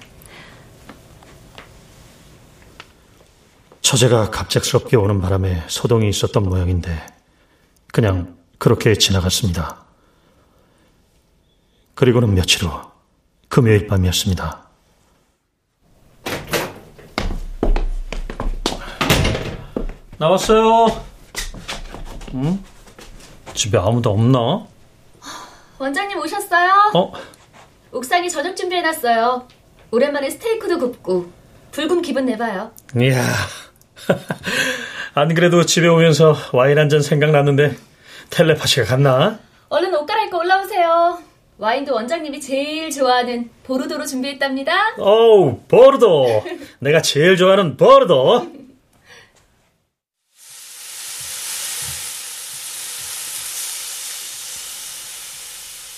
[3.81, 7.05] 처제가 갑작스럽게 오는 바람에 소동이 있었던 모양인데
[7.93, 9.85] 그냥 그렇게 지나갔습니다.
[11.95, 12.81] 그리고는 며칠 후
[13.47, 14.67] 금요일 밤이었습니다.
[20.17, 21.05] 나왔어요.
[22.33, 22.63] 응?
[23.53, 24.67] 집에 아무도 없나?
[25.79, 26.91] 원장님 오셨어요?
[26.95, 27.13] 어?
[27.91, 29.47] 옥상에 저녁 준비해놨어요.
[29.91, 31.31] 오랜만에 스테이크도 굽고
[31.71, 32.71] 불금 기분 내봐요.
[32.99, 33.23] 이야.
[35.13, 37.75] 안 그래도 집에 오면서 와인 한 잔 생각났는데
[38.29, 39.39] 텔레파시가 갔나?
[39.69, 41.19] 얼른 옷 갈아입고 올라오세요.
[41.57, 44.73] 와인도 원장님이 제일 좋아하는 보르도로 준비했답니다.
[44.99, 46.43] 어우, 보르도.
[46.79, 48.47] 내가 제일 좋아하는 보르도.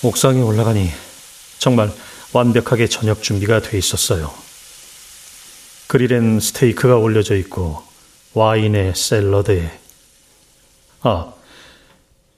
[0.03, 0.89] 옥상에 올라가니
[1.57, 1.91] 정말
[2.33, 4.31] 완벽하게 저녁 준비가 돼 있었어요.
[5.87, 7.83] 그릴엔 스테이크가 올려져 있고
[8.33, 9.79] 와인에 샐러드에
[11.01, 11.33] 아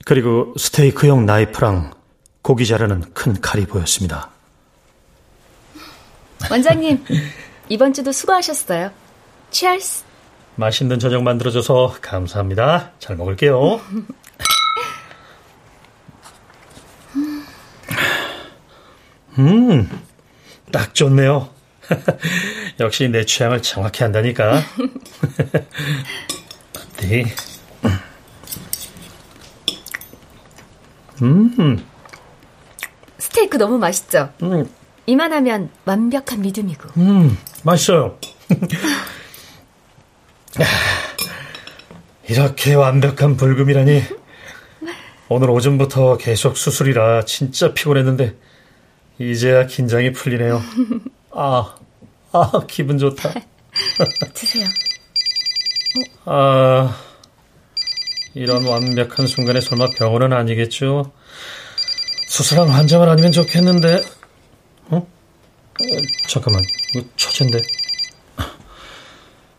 [0.06, 1.93] 그리고 스테이크용 나이프랑
[2.41, 4.30] 고기 자르는 큰 칼이 보였습니다.
[6.50, 7.06] 원장님,
[7.69, 8.91] 이번 주도 수고하셨어요.
[9.52, 10.04] 치얼스.
[10.56, 12.91] 맛있는 저녁 만들어줘서 감사합니다.
[13.00, 13.80] 잘 먹을게요.
[19.39, 19.89] 음,
[20.72, 21.50] 딱 좋네요.
[22.80, 24.62] 역시 내 취향을 정확히 한다니까.
[27.02, 27.26] 네.
[31.22, 31.84] 음.
[33.17, 34.32] 스테이크 너무 맛있죠?
[34.44, 34.70] 음.
[35.06, 36.89] 이만하면 완벽한 믿음이고.
[36.98, 38.17] 음, 맛있어요.
[42.28, 44.04] 이렇게 완벽한 불금이라니.
[45.30, 48.36] 오늘 오전부터 계속 수술이라 진짜 피곤했는데,
[49.30, 50.62] 이제야 긴장이 풀리네요.
[51.32, 51.76] 아,
[52.32, 53.32] 아, 기분 좋다.
[54.34, 54.66] 드세요.
[56.26, 56.96] 아,
[58.34, 61.12] 이런 완벽한 순간에 설마 병원은 아니겠죠?
[62.28, 64.02] 수술한 환자만 아니면 좋겠는데,
[64.90, 64.98] 어?
[64.98, 65.84] 어
[66.28, 66.64] 잠깐만,
[66.96, 67.60] 이거 처제인데.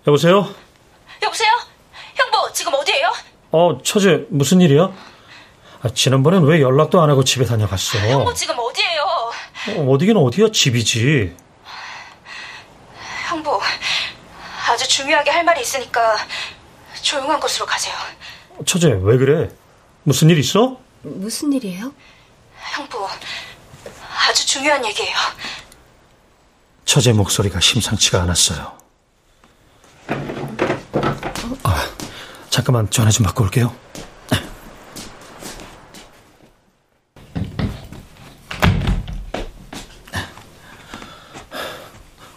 [0.06, 0.48] 여보세요?
[1.22, 1.50] 여보세요?
[2.14, 3.12] 형부, 지금 어디에요?
[3.52, 4.92] 어, 처제, 무슨 일이야?
[5.82, 7.98] 아, 지난번엔 왜 연락도 안 하고 집에 다녀갔어?
[7.98, 8.91] 형부, 지금 어디에요?
[9.68, 11.36] 어, 어디긴 어디야, 집이지.
[13.28, 13.60] 형부,
[14.68, 16.16] 아주 중요하게 할 말이 있으니까
[17.02, 17.94] 조용한 곳으로 가세요.
[18.66, 19.50] 처제, 왜 그래?
[20.02, 20.78] 무슨 일 있어?
[21.02, 21.92] 무슨 일이에요?
[22.74, 23.08] 형부,
[24.28, 25.16] 아주 중요한 얘기예요.
[26.84, 28.76] 처제 목소리가 심상치가 않았어요.
[31.62, 31.88] 아,
[32.50, 33.74] 잠깐만 전화 좀 받고 올게요.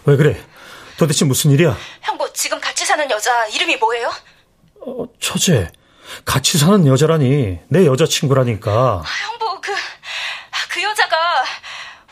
[0.06, 0.40] 왜 그래?
[0.98, 1.76] 도대체 무슨 일이야?
[2.02, 4.10] 형부, 지금 같이 사는 여자 이름이 뭐예요?
[4.80, 5.70] 어, 처제,
[6.24, 8.70] 같이 사는 여자라니 내 여자친구라니까.
[8.70, 9.72] 아, 형부, 그,
[10.70, 11.44] 그 여자가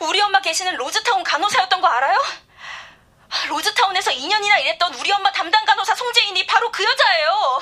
[0.01, 2.17] 우리 엄마 계시는 로즈타운 간호사였던 거 알아요?
[3.49, 7.61] 로즈타운에서 2년이나 일했던 우리 엄마 담당 간호사 송재인이 바로 그 여자예요.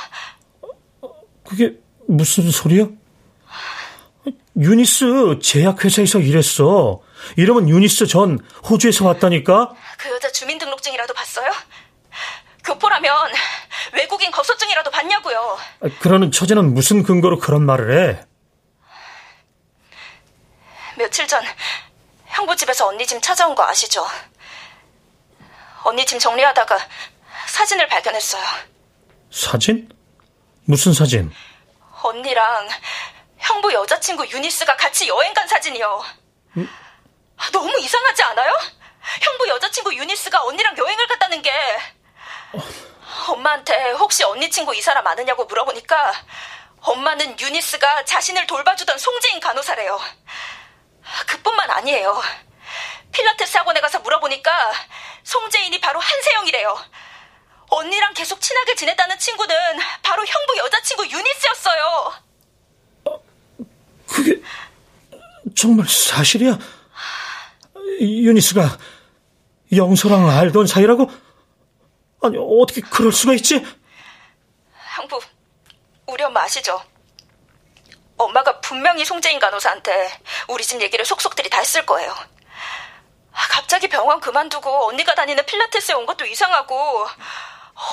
[1.44, 1.72] 그게
[2.08, 2.86] 무슨 소리야?
[4.56, 7.00] 유니스 제약회사에서 일했어.
[7.36, 9.72] 이름은 유니스 전 호주에서 왔다니까?
[10.02, 11.48] 그 여자 주민등록증이라도 봤어요?
[12.64, 13.32] 교포라면
[13.92, 15.58] 외국인 거소증이라도 봤냐고요.
[16.00, 18.26] 그러는 처제는 무슨 근거로 그런 말을 해?
[20.96, 21.44] 며칠 전
[22.26, 24.04] 형부 집에서 언니 짐 찾아온 거 아시죠?
[25.84, 26.78] 언니 짐 정리하다가
[27.46, 28.42] 사진을 발견했어요.
[29.30, 29.88] 사진?
[30.64, 31.32] 무슨 사진?
[32.02, 32.68] 언니랑
[33.38, 36.04] 형부 여자친구 유니스가 같이 여행 간 사진이요.
[36.56, 36.68] 음?
[37.52, 38.81] 너무 이상하지 않아요?
[39.20, 41.52] 형부 여자친구 유니스가 언니랑 여행을 갔다는 게
[43.28, 46.12] 엄마한테 혹시 언니 친구 이 사람 아느냐고 물어보니까
[46.80, 50.00] 엄마는 유니스가 자신을 돌봐주던 송재인 간호사래요.
[51.26, 52.20] 그뿐만 아니에요.
[53.12, 54.72] 필라테스 학원에 가서 물어보니까
[55.22, 56.78] 송재인이 바로 한세영이래요.
[57.68, 59.56] 언니랑 계속 친하게 지냈다는 친구는
[60.02, 62.12] 바로 형부 여자친구 유니스였어요.
[64.08, 64.42] 그게
[65.56, 66.58] 정말 사실이야?
[68.00, 68.78] 유니스가
[69.74, 71.10] 영서랑 알던 사이라고?
[72.22, 73.64] 아니, 어떻게 그럴 수가 있지?
[74.94, 75.20] 형부,
[76.06, 76.82] 우리 엄마 아시죠?
[78.16, 82.14] 엄마가 분명히 송재인 간호사한테 우리 집 얘기를 속속들이 다 했을 거예요.
[83.32, 87.06] 갑자기 병원 그만두고 언니가 다니는 필라테스에 온 것도 이상하고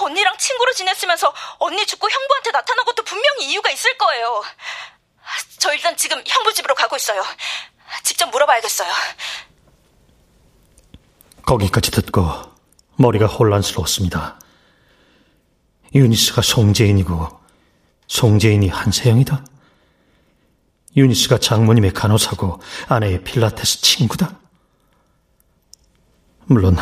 [0.01, 4.43] 언니랑 친구로 지냈으면서 언니 죽고 형부한테 나타난 것도 분명히 이유가 있을 거예요.
[5.57, 7.23] 저 일단 지금 형부 집으로 가고 있어요.
[8.03, 8.91] 직접 물어봐야겠어요.
[11.49, 12.23] 거기까지 듣고
[12.97, 14.39] 머리가 혼란스러웠습니다.
[15.95, 17.27] 유니스가 송재인이고
[18.05, 19.43] 송재인이 한세영이다?
[20.95, 24.37] 유니스가 장모님의 간호사고 아내의 필라테스 친구다?
[26.45, 26.77] 물론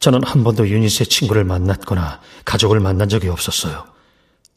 [0.00, 3.86] 저는 한 번도 유니스의 친구를 만났거나 가족을 만난 적이 없었어요.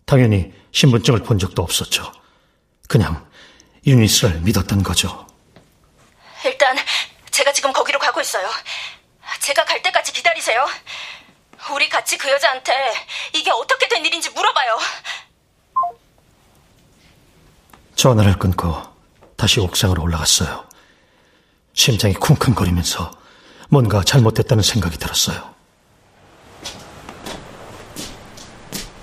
[0.06, 2.12] 당연히 신분증을 본 적도 없었죠.
[2.88, 3.24] 그냥
[3.86, 5.28] 유니스를 믿었던 거죠.
[6.44, 6.76] 일단
[7.34, 8.48] 제가 지금 거기로 가고 있어요.
[9.40, 10.68] 제가 갈 때까지 기다리세요.
[11.74, 12.72] 우리 같이 그 여자한테
[13.34, 14.78] 이게 어떻게 된 일인지 물어봐요.
[17.96, 18.80] 전화를 끊고
[19.36, 20.64] 다시 옥상으로 올라갔어요.
[21.74, 23.12] 심장이 쿵쿵거리면서
[23.68, 25.56] 뭔가 잘못됐다는 생각이 들었어요.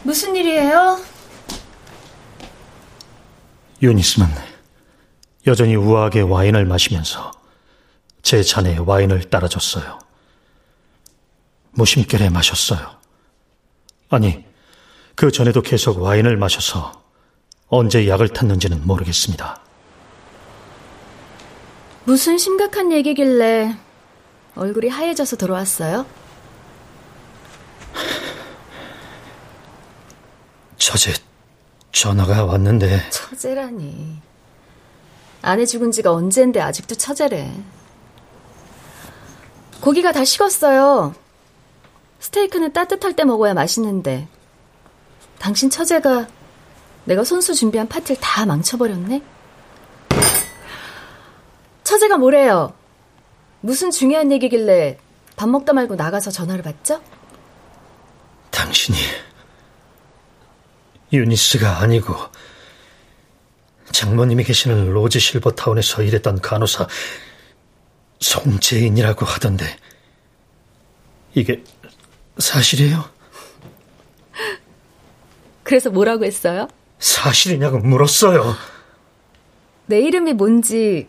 [0.05, 1.01] 무슨 일이에요?
[3.83, 4.29] 유니스는
[5.49, 7.40] 여전히 우아하게 와인을 마시면서
[8.23, 9.99] 제 잔에 와인을 따라줬어요.
[11.73, 12.99] 무심결에 마셨어요.
[14.11, 14.45] 아니,
[15.15, 17.03] 그 전에도 계속 와인을 마셔서
[17.69, 19.61] 언제 약을 탔는지는 모르겠습니다.
[22.05, 23.77] 무슨 심각한 얘기길래
[24.57, 26.07] 얼굴이 하얘져서 들어왔어요?
[30.77, 31.13] 처제
[31.93, 34.21] 전화가 왔는데 처제라니
[35.43, 37.53] 아내 죽은 지가 언젠데 아직도 처제래
[39.81, 41.15] 고기가 다 식었어요
[42.21, 44.29] 스테이크는 따뜻할 때 먹어야 맛있는데
[45.39, 46.29] 당신 처제가
[47.05, 49.23] 내가 손수 준비한 파티를 다 망쳐버렸네?
[51.83, 52.75] 처제가 뭐래요?
[53.63, 54.99] 무슨 중요한 얘기길래
[55.37, 57.01] 밥 먹다 말고 나가서 전화를 받죠?
[58.51, 58.99] 당신이
[61.13, 62.15] 유니스가 아니고
[63.93, 66.87] 장모님이 계시는 로즈 실버타운에서 일했던 간호사
[68.21, 69.65] 송재인이라고 하던데
[71.35, 71.63] 이게
[72.39, 73.05] 사실이에요?
[75.63, 76.69] 그래서 뭐라고 했어요?
[76.99, 78.55] 사실이냐고 물었어요.
[79.87, 81.09] 내 이름이 뭔지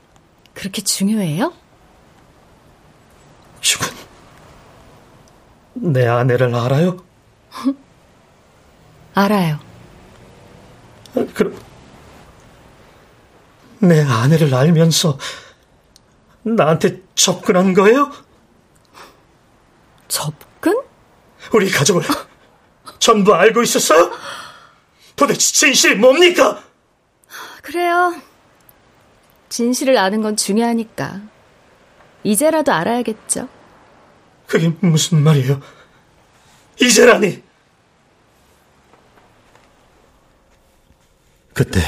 [0.54, 1.54] 그렇게 중요해요?
[3.60, 3.88] 죽은
[5.74, 6.98] 내 아내를 알아요?
[9.14, 9.60] 알아요.
[11.34, 11.60] 그럼
[13.80, 15.18] 내 아내를 알면서
[16.44, 18.12] 나한테 접근한 거예요?
[20.08, 20.82] 접근?
[21.54, 22.04] 우리 가족을
[23.00, 24.12] 전부 알고 있었어요?
[25.16, 26.64] 도대체 진실이 뭡니까?
[27.62, 28.16] 그래요.
[29.50, 31.22] 진실을 아는 건 중요하니까.
[32.24, 33.48] 이제라도 알아야겠죠.
[34.48, 35.62] 그게 무슨 말이에요?
[36.80, 37.44] 이제라니!
[41.54, 41.80] 그때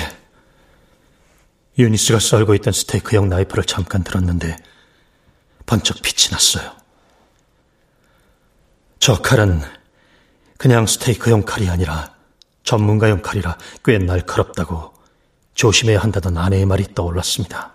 [1.77, 4.57] 유니스가 썰고 있던 스테이크용 나이프를 잠깐 들었는데
[5.65, 6.71] 번쩍 빛이 났어요.
[8.99, 9.61] 저 칼은
[10.57, 12.13] 그냥 스테이크용 칼이 아니라
[12.63, 14.93] 전문가용 칼이라 꽤 날카롭다고
[15.55, 17.71] 조심해야 한다던 아내의 말이 떠올랐습니다.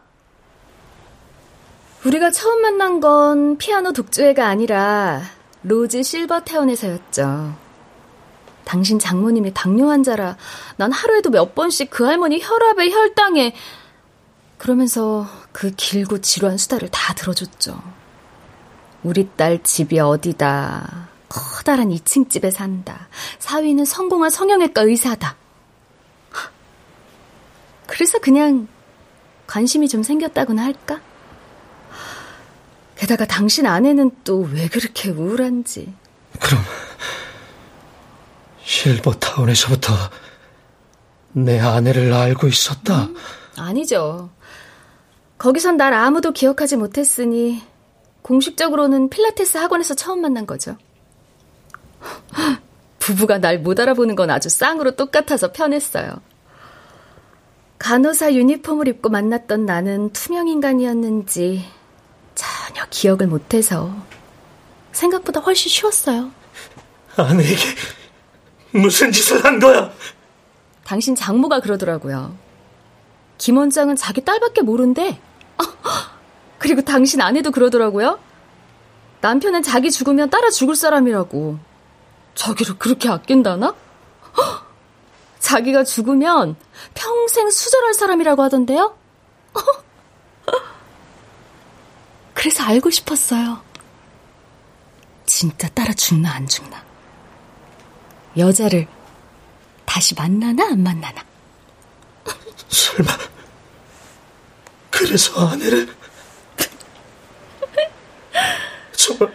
[2.04, 5.22] 우리가 처음 만난 건 피아노 독주회가 아니라
[5.62, 7.54] 로즈 실버타운에서였죠.
[8.64, 10.36] 당신 장모님이 당뇨 환자라
[10.76, 13.54] 난 하루에도 몇 번씩 그 할머니 혈압에 혈당에
[14.58, 17.80] 그러면서 그 길고 지루한 수다를 다 들어줬죠.
[19.02, 21.08] 우리 딸 집이 어디다.
[21.28, 23.08] 커다란 2층 집에 산다.
[23.38, 25.36] 사위는 성공한 성형외과 의사다.
[27.86, 28.68] 그래서 그냥
[29.46, 31.00] 관심이 좀 생겼다고나 할까?
[32.96, 35.94] 게다가 당신 아내는 또 왜 그렇게 우울한지.
[36.40, 36.62] 그럼
[38.64, 39.94] 실버타운에서부터
[41.32, 43.04] 내 아내를 알고 있었다?
[43.04, 43.16] 음,
[43.56, 44.30] 아니죠.
[45.38, 47.62] 거기선 날 아무도 기억하지 못했으니
[48.22, 50.76] 공식적으로는 필라테스 학원에서 처음 만난 거죠.
[52.98, 56.20] 부부가 날 못 알아보는 건 아주 쌍으로 똑같아서 편했어요.
[57.78, 61.64] 간호사 유니폼을 입고 만났던 나는 투명 인간이었는지
[62.34, 63.94] 전혀 기억을 못해서
[64.92, 66.30] 생각보다 훨씬 쉬웠어요.
[67.16, 67.62] 아내에게
[68.72, 69.92] 무슨 짓을 한 거야?
[70.84, 72.36] 당신 장모가 그러더라고요.
[73.38, 75.20] 김 원장은 자기 딸밖에 모른대.
[76.58, 78.18] 그리고 당신 아내도 그러더라고요.
[79.20, 81.58] 남편은 자기 죽으면 따라 죽을 사람이라고.
[82.34, 83.74] 자기를 그렇게 아낀다나?
[85.40, 86.56] 자기가 죽으면
[86.94, 88.96] 평생 수절할 사람이라고 하던데요?
[92.34, 93.60] 그래서 알고 싶었어요.
[95.26, 96.82] 진짜 따라 죽나 안 죽나.
[98.36, 98.86] 여자를
[99.84, 101.24] 다시 만나나 안 만나나.
[102.68, 103.12] 설마
[104.98, 105.88] 그래서 아내를
[108.90, 109.32] 정말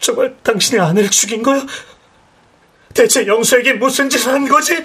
[0.00, 1.64] 정말 당신이 아내를 죽인 거야?
[2.94, 4.84] 대체 영수에게 무슨 짓을 한 거지?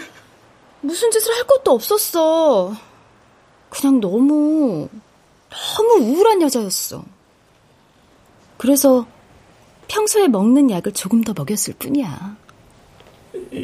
[0.81, 2.75] 무슨 짓을 할 것도 없었어.
[3.71, 4.87] 그냥 너무
[5.49, 7.03] 너무 우울한 여자였어.
[8.57, 9.07] 그래서
[9.87, 12.37] 평소에 먹는 약을 조금 더 먹였을 뿐이야.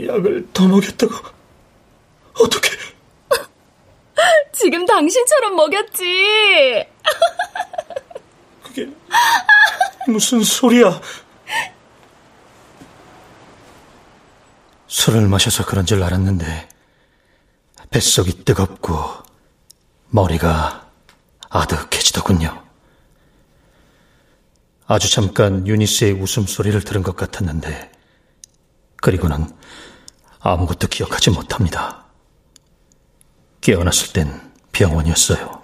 [0.07, 1.13] 약을 더 먹였다고?
[2.39, 2.69] 어떻게?
[4.51, 6.85] 지금 당신처럼 먹였지.
[8.63, 8.89] 그게
[10.07, 11.01] 무슨 소리야?
[14.87, 16.69] 술을 마셔서 그런 줄 알았는데
[17.91, 18.97] 뱃속이 뜨겁고
[20.09, 20.89] 머리가
[21.49, 22.63] 아득해지더군요.
[24.87, 27.91] 아주 잠깐 유니스의 웃음소리를 들은 것 같았는데
[28.97, 29.47] 그리고는
[30.39, 32.08] 아무것도 기억하지 못합니다.
[33.69, 34.27] 깨어났을 땐
[34.71, 35.59] 병원이었어요.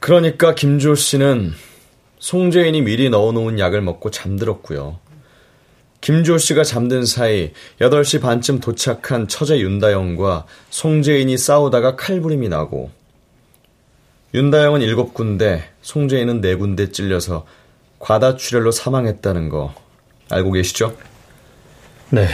[0.00, 1.52] 그러니까 김주호 씨는
[2.18, 5.01] 송재인이 미리 넣어놓은 약을 먹고 잠들었고요.
[6.02, 12.90] 김주호 씨가 잠든 사이 8시 반쯤 도착한 처제 윤다영과 송재인이 싸우다가 칼부림이 나고
[14.34, 17.46] 윤다영은 7군데, 송재인은 4군데 찔려서
[18.00, 19.74] 과다출혈로 사망했다는 거
[20.28, 20.96] 알고 계시죠?
[22.10, 22.26] 네,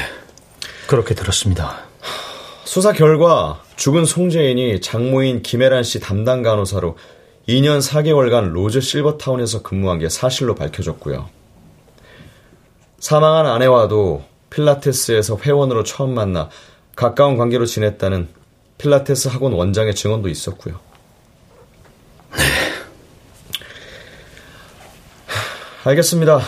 [0.87, 1.85] 그렇게 들었습니다.
[2.65, 6.97] 수사 결과 죽은 송재인이 장모인 김혜란 씨 담당 간호사로
[7.47, 11.29] 2년 4개월간 로즈 실버타운에서 근무한 게 사실로 밝혀졌고요.
[12.99, 16.49] 사망한 아내와도 필라테스에서 회원으로 처음 만나
[16.97, 18.29] 가까운 관계로 지냈다는
[18.79, 20.81] 필라테스 학원 원장의 증언도 있었고요.
[22.37, 22.43] 네.
[25.85, 26.41] 알겠습니다.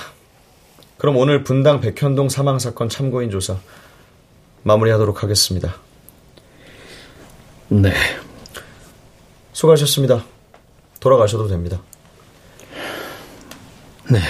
[0.99, 3.57] 그럼 오늘 분당 백현동 사망 사건 참고인 조사
[4.65, 5.77] 마무리하도록 하겠습니다.
[7.69, 7.93] 네.
[9.53, 10.25] 수고하셨습니다.
[11.01, 11.81] 돌아가셔도 됩니다.
[14.11, 14.21] 네.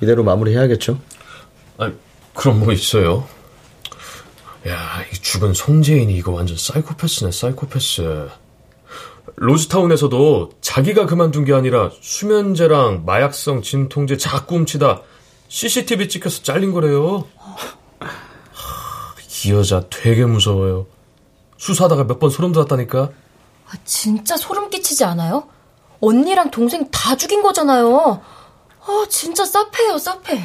[0.00, 0.98] 이대로 마무리해야겠죠?
[1.78, 1.90] 아,
[2.34, 3.26] 그럼 뭐 있어요?
[4.66, 8.28] 야, 이 죽은 송재인이 이거 완전 사이코패스네, 사이코패스.
[9.36, 15.02] 로즈타운에서도 자기가 그만둔 게 아니라 수면제랑 마약성 진통제 자꾸 훔치다
[15.48, 17.24] CCTV 찍혀서 잘린 거래요.
[17.36, 20.86] 하, 이 여자 되게 무서워요.
[21.56, 23.10] 수사하다가 몇 번 소름 돋았다니까.
[23.68, 25.48] 아, 진짜 소름 끼치지 않아요?
[26.00, 28.20] 언니랑 동생 다 죽인 거잖아요.
[28.88, 30.40] 아, 진짜 쌉해요, 쌉해.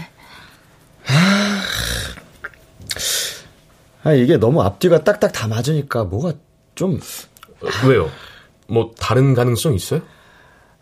[4.04, 6.34] 아, 이게 너무 앞뒤가 딱딱 다 맞으니까 뭐가
[6.76, 7.00] 좀.
[7.88, 8.10] 왜요?
[8.68, 10.02] 뭐 다른 가능성 있어요?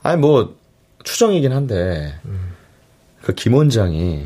[0.01, 0.55] 아니 뭐
[1.03, 2.55] 추정이긴 한데 음.
[3.21, 4.25] 그 김 원장이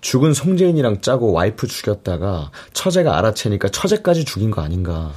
[0.00, 5.12] 죽은 송재인이랑 짜고 와이프 죽였다가 처제가 알아채니까 처제까지 죽인 거 아닌가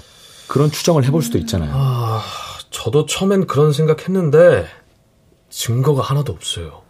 [0.48, 1.72] 그런 추정을 해볼 수도 있잖아요.
[1.76, 2.24] 아,
[2.72, 4.68] 저도 처음엔 그런 생각 했는데
[5.52, 6.82] 증거가 하나도 없어요.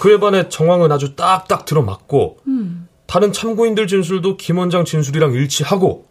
[0.00, 2.88] 그에 반해 정황은 아주 딱딱 들어맞고 음.
[3.06, 6.06] 다른 참고인들 진술도 김 원장 진술이랑 일치하고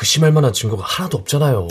[0.00, 1.68] 의심할 만한 증거가 하나도 없잖아요.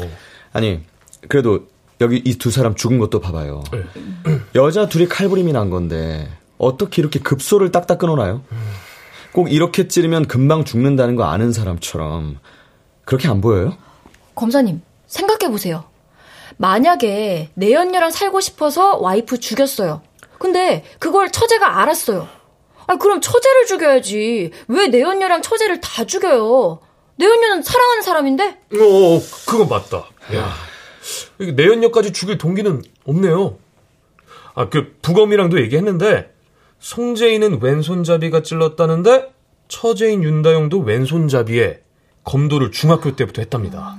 [0.51, 0.81] 아니
[1.29, 1.67] 그래도
[2.01, 3.63] 여기 이 두 사람 죽은 것도 봐봐요.
[3.71, 3.83] 네.
[4.55, 8.43] 여자 둘이 칼부림이 난 건데 어떻게 이렇게 급소를 딱딱 끊어놔요?
[9.31, 12.39] 꼭 이렇게 찌르면 금방 죽는다는 거 아는 사람처럼
[13.05, 13.77] 그렇게 안 보여요?
[14.35, 15.85] 검사님 생각해 보세요.
[16.57, 20.01] 만약에 내 연녀랑 살고 싶어서 와이프 죽였어요.
[20.43, 22.27] 근데 그걸 처제가 알았어요.
[22.85, 24.51] 아 그럼 처제를 죽여야지.
[24.67, 26.81] 왜 내연녀랑 처제를 다 죽여요?
[27.15, 28.43] 내연녀는 사랑하는 사람인데?
[28.49, 30.03] 어, 그건 맞다.
[30.35, 30.51] 야.
[31.55, 33.57] 내연녀까지 죽일 동기는 없네요.
[34.53, 36.29] 아, 그 부검이랑도 얘기했는데
[36.79, 39.31] 송재인은 왼손잡이가 찔렀다는데
[39.69, 41.79] 처제인 윤다영도 왼손잡이에
[42.25, 43.97] 검도를 중학교 때부터 했답니다.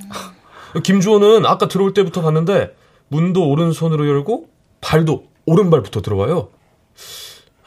[0.82, 2.76] 김주호는 아까 들어올 때부터 봤는데
[3.08, 4.50] 문도 오른손으로 열고
[4.82, 6.48] 발도 오른발부터 들어와요.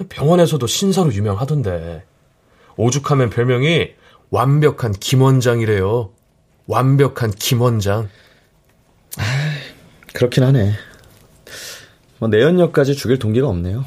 [0.09, 2.05] 병원에서도 신사로 유명하던데
[2.75, 3.91] 오죽하면 별명이
[4.29, 6.11] 완벽한 김원장이래요.
[6.67, 8.09] 완벽한 김원장.
[10.13, 10.73] 그렇긴 하네.
[12.19, 13.85] 뭐 내연녀까지 죽일 동기가 없네요.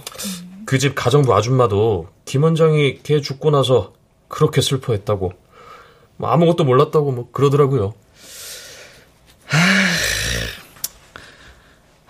[0.66, 3.92] 그 집 가정부 아줌마도 김 원장이 걔 죽고 나서
[4.28, 5.32] 그렇게 슬퍼했다고
[6.16, 7.92] 뭐 아무것도 몰랐다고 뭐 그러더라고요.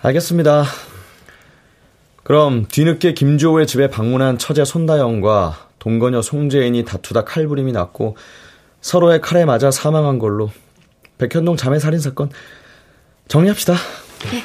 [0.03, 0.65] 알겠습니다.
[2.23, 8.15] 그럼 뒤늦게 김조호의 집에 방문한 처제 손다영과 동거녀 송재인이 다투다 칼부림이 났고
[8.81, 10.51] 서로의 칼에 맞아 사망한 걸로
[11.17, 12.29] 백현동 자매 살인 사건
[13.27, 13.73] 정리합시다.
[13.73, 14.43] 네.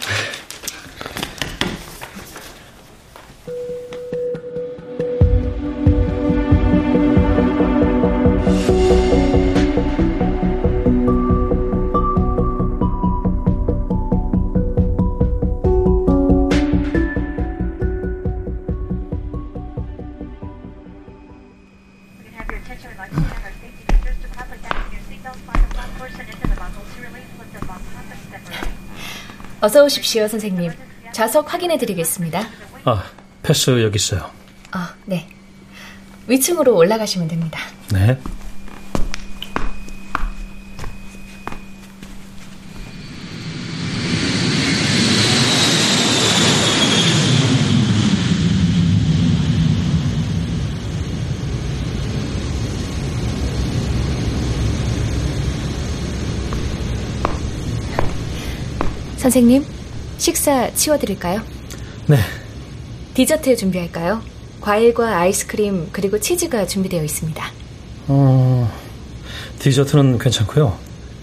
[29.67, 30.71] 어서 오십시오, 선생님.
[31.13, 32.47] 좌석 확인해 드리겠습니다.
[32.85, 33.03] 아,
[33.43, 34.31] 패스 여기 있어요.
[34.71, 35.27] 아, 네.
[36.29, 37.59] 위층으로 올라가시면 됩니다.
[37.93, 38.17] 네.
[59.27, 59.67] 선생님,
[60.19, 61.43] 식사 치워드릴까요?
[62.07, 62.17] 네.
[63.15, 64.23] 디저트 준비할까요?
[64.61, 67.45] 과일과 아이스크림 그리고 치즈가 준비되어 있습니다.
[68.07, 68.73] 어,
[69.59, 70.79] 디저트는 괜찮고요.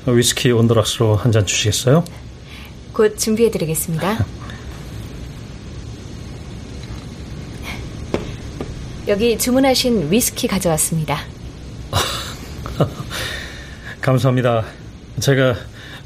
[0.08, 2.04] 위스키 온더락스로 한 잔 주시겠어요?
[2.91, 4.26] 곧 준비해드리겠습니다.
[9.08, 11.22] 여기 주문하신 위스키 가져왔습니다.
[14.01, 14.66] 감사합니다.
[15.22, 15.56] 제가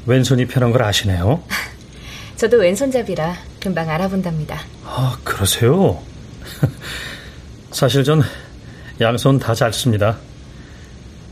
[0.06, 1.42] 왼손이 편한 걸 아시네요.
[2.38, 4.60] 저도 왼손잡이라 금방 알아본답니다.
[4.84, 6.00] 아, 그러세요?
[7.72, 8.22] 사실 전
[9.00, 10.16] 양손 다 잘 씁니다.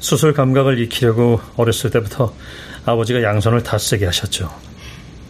[0.01, 2.35] 수술 감각을 익히려고 어렸을 때부터
[2.85, 4.53] 아버지가 양손을 다 쓰게 하셨죠.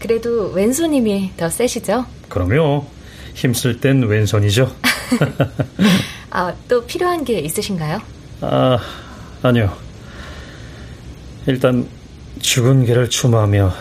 [0.00, 2.04] 그래도 왼손님이 더 세시죠?
[2.28, 2.86] 그럼요.
[3.34, 4.74] 힘쓸 땐 왼손이죠.
[6.30, 8.00] 아, 또 필요한 게 있으신가요?
[8.40, 8.78] 아,
[9.42, 9.76] 아니요.
[11.46, 11.86] 일단
[12.40, 13.72] 죽은 개를 추모하며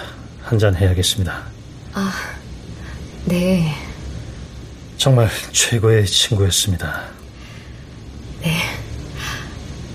[0.43, 1.54] 한잔 해야겠습니다.
[1.97, 2.11] 아,
[3.23, 3.73] 네.
[4.97, 7.05] 정말 최고의 친구였습니다.
[8.41, 8.51] 네.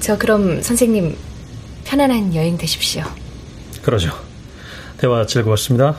[0.00, 1.14] 저 그럼 선생님
[1.84, 3.04] 편안한 여행 되십시오.
[3.82, 4.12] 그러죠.
[4.96, 5.98] 대화 즐거웠습니다.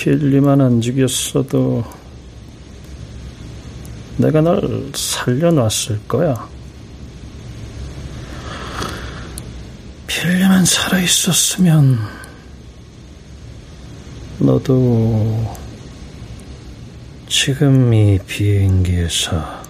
[0.00, 1.84] 빌리만 안 죽였어도
[4.16, 6.48] 내가 널 살려놨을 거야.
[10.06, 11.98] 빌리만 살아있었으면
[14.38, 15.54] 너도
[17.28, 19.62] 지금 이 비행기에서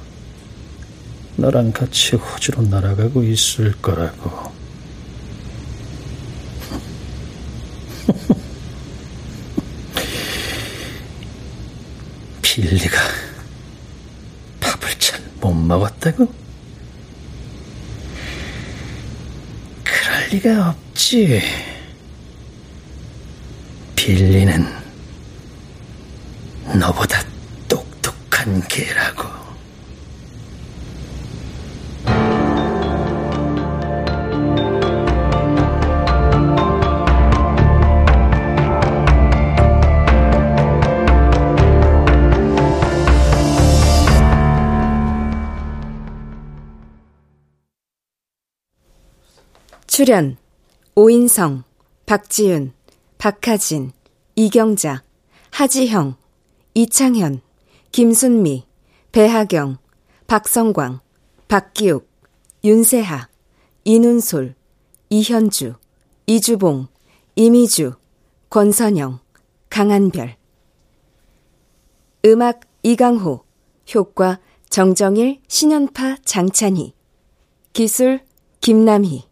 [1.35, 4.60] 나랑 같이 호주로 날아가고 있을 거라고.
[12.61, 12.99] 빌리가
[14.61, 16.31] 밥을 잘 못 먹었다고?
[19.83, 21.41] 그럴 리가 없지.
[23.97, 24.67] 빌리는
[26.79, 27.23] 너보다
[27.69, 29.40] 똑똑한 개라고.
[50.03, 50.39] 출연
[50.95, 51.65] 오인성,
[52.07, 52.73] 박지윤,
[53.19, 53.93] 박하진,
[54.35, 55.03] 이경자,
[55.51, 56.17] 하지형,
[56.73, 57.43] 이창현,
[57.93, 58.67] 김순미,
[59.13, 59.77] 배하경,
[60.27, 61.01] 박성광,
[61.49, 62.09] 박기욱,
[62.65, 63.29] 윤세하,
[63.85, 64.55] 이눈솔,
[65.11, 65.75] 이현주,
[66.25, 66.87] 이주봉,
[67.37, 67.93] 이미주,
[68.49, 69.19] 권선영,
[69.69, 70.35] 강한별.
[72.25, 73.45] 음악 이강호,
[73.95, 74.41] 효과
[74.71, 76.95] 정정일, 신연파 장찬희.
[77.75, 78.21] 기술
[78.63, 79.30] 김남희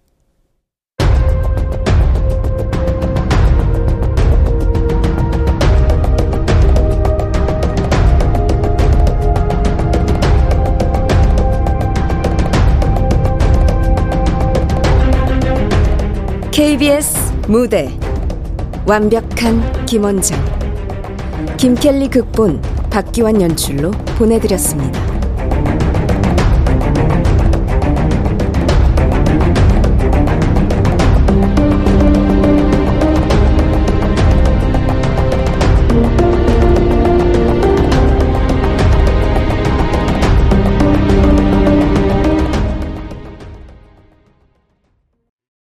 [16.58, 17.88] KBS 무대
[18.84, 20.36] 완벽한 김원장
[21.56, 25.07] 김켈리 극본 박기환 연출로 보내드렸습니다.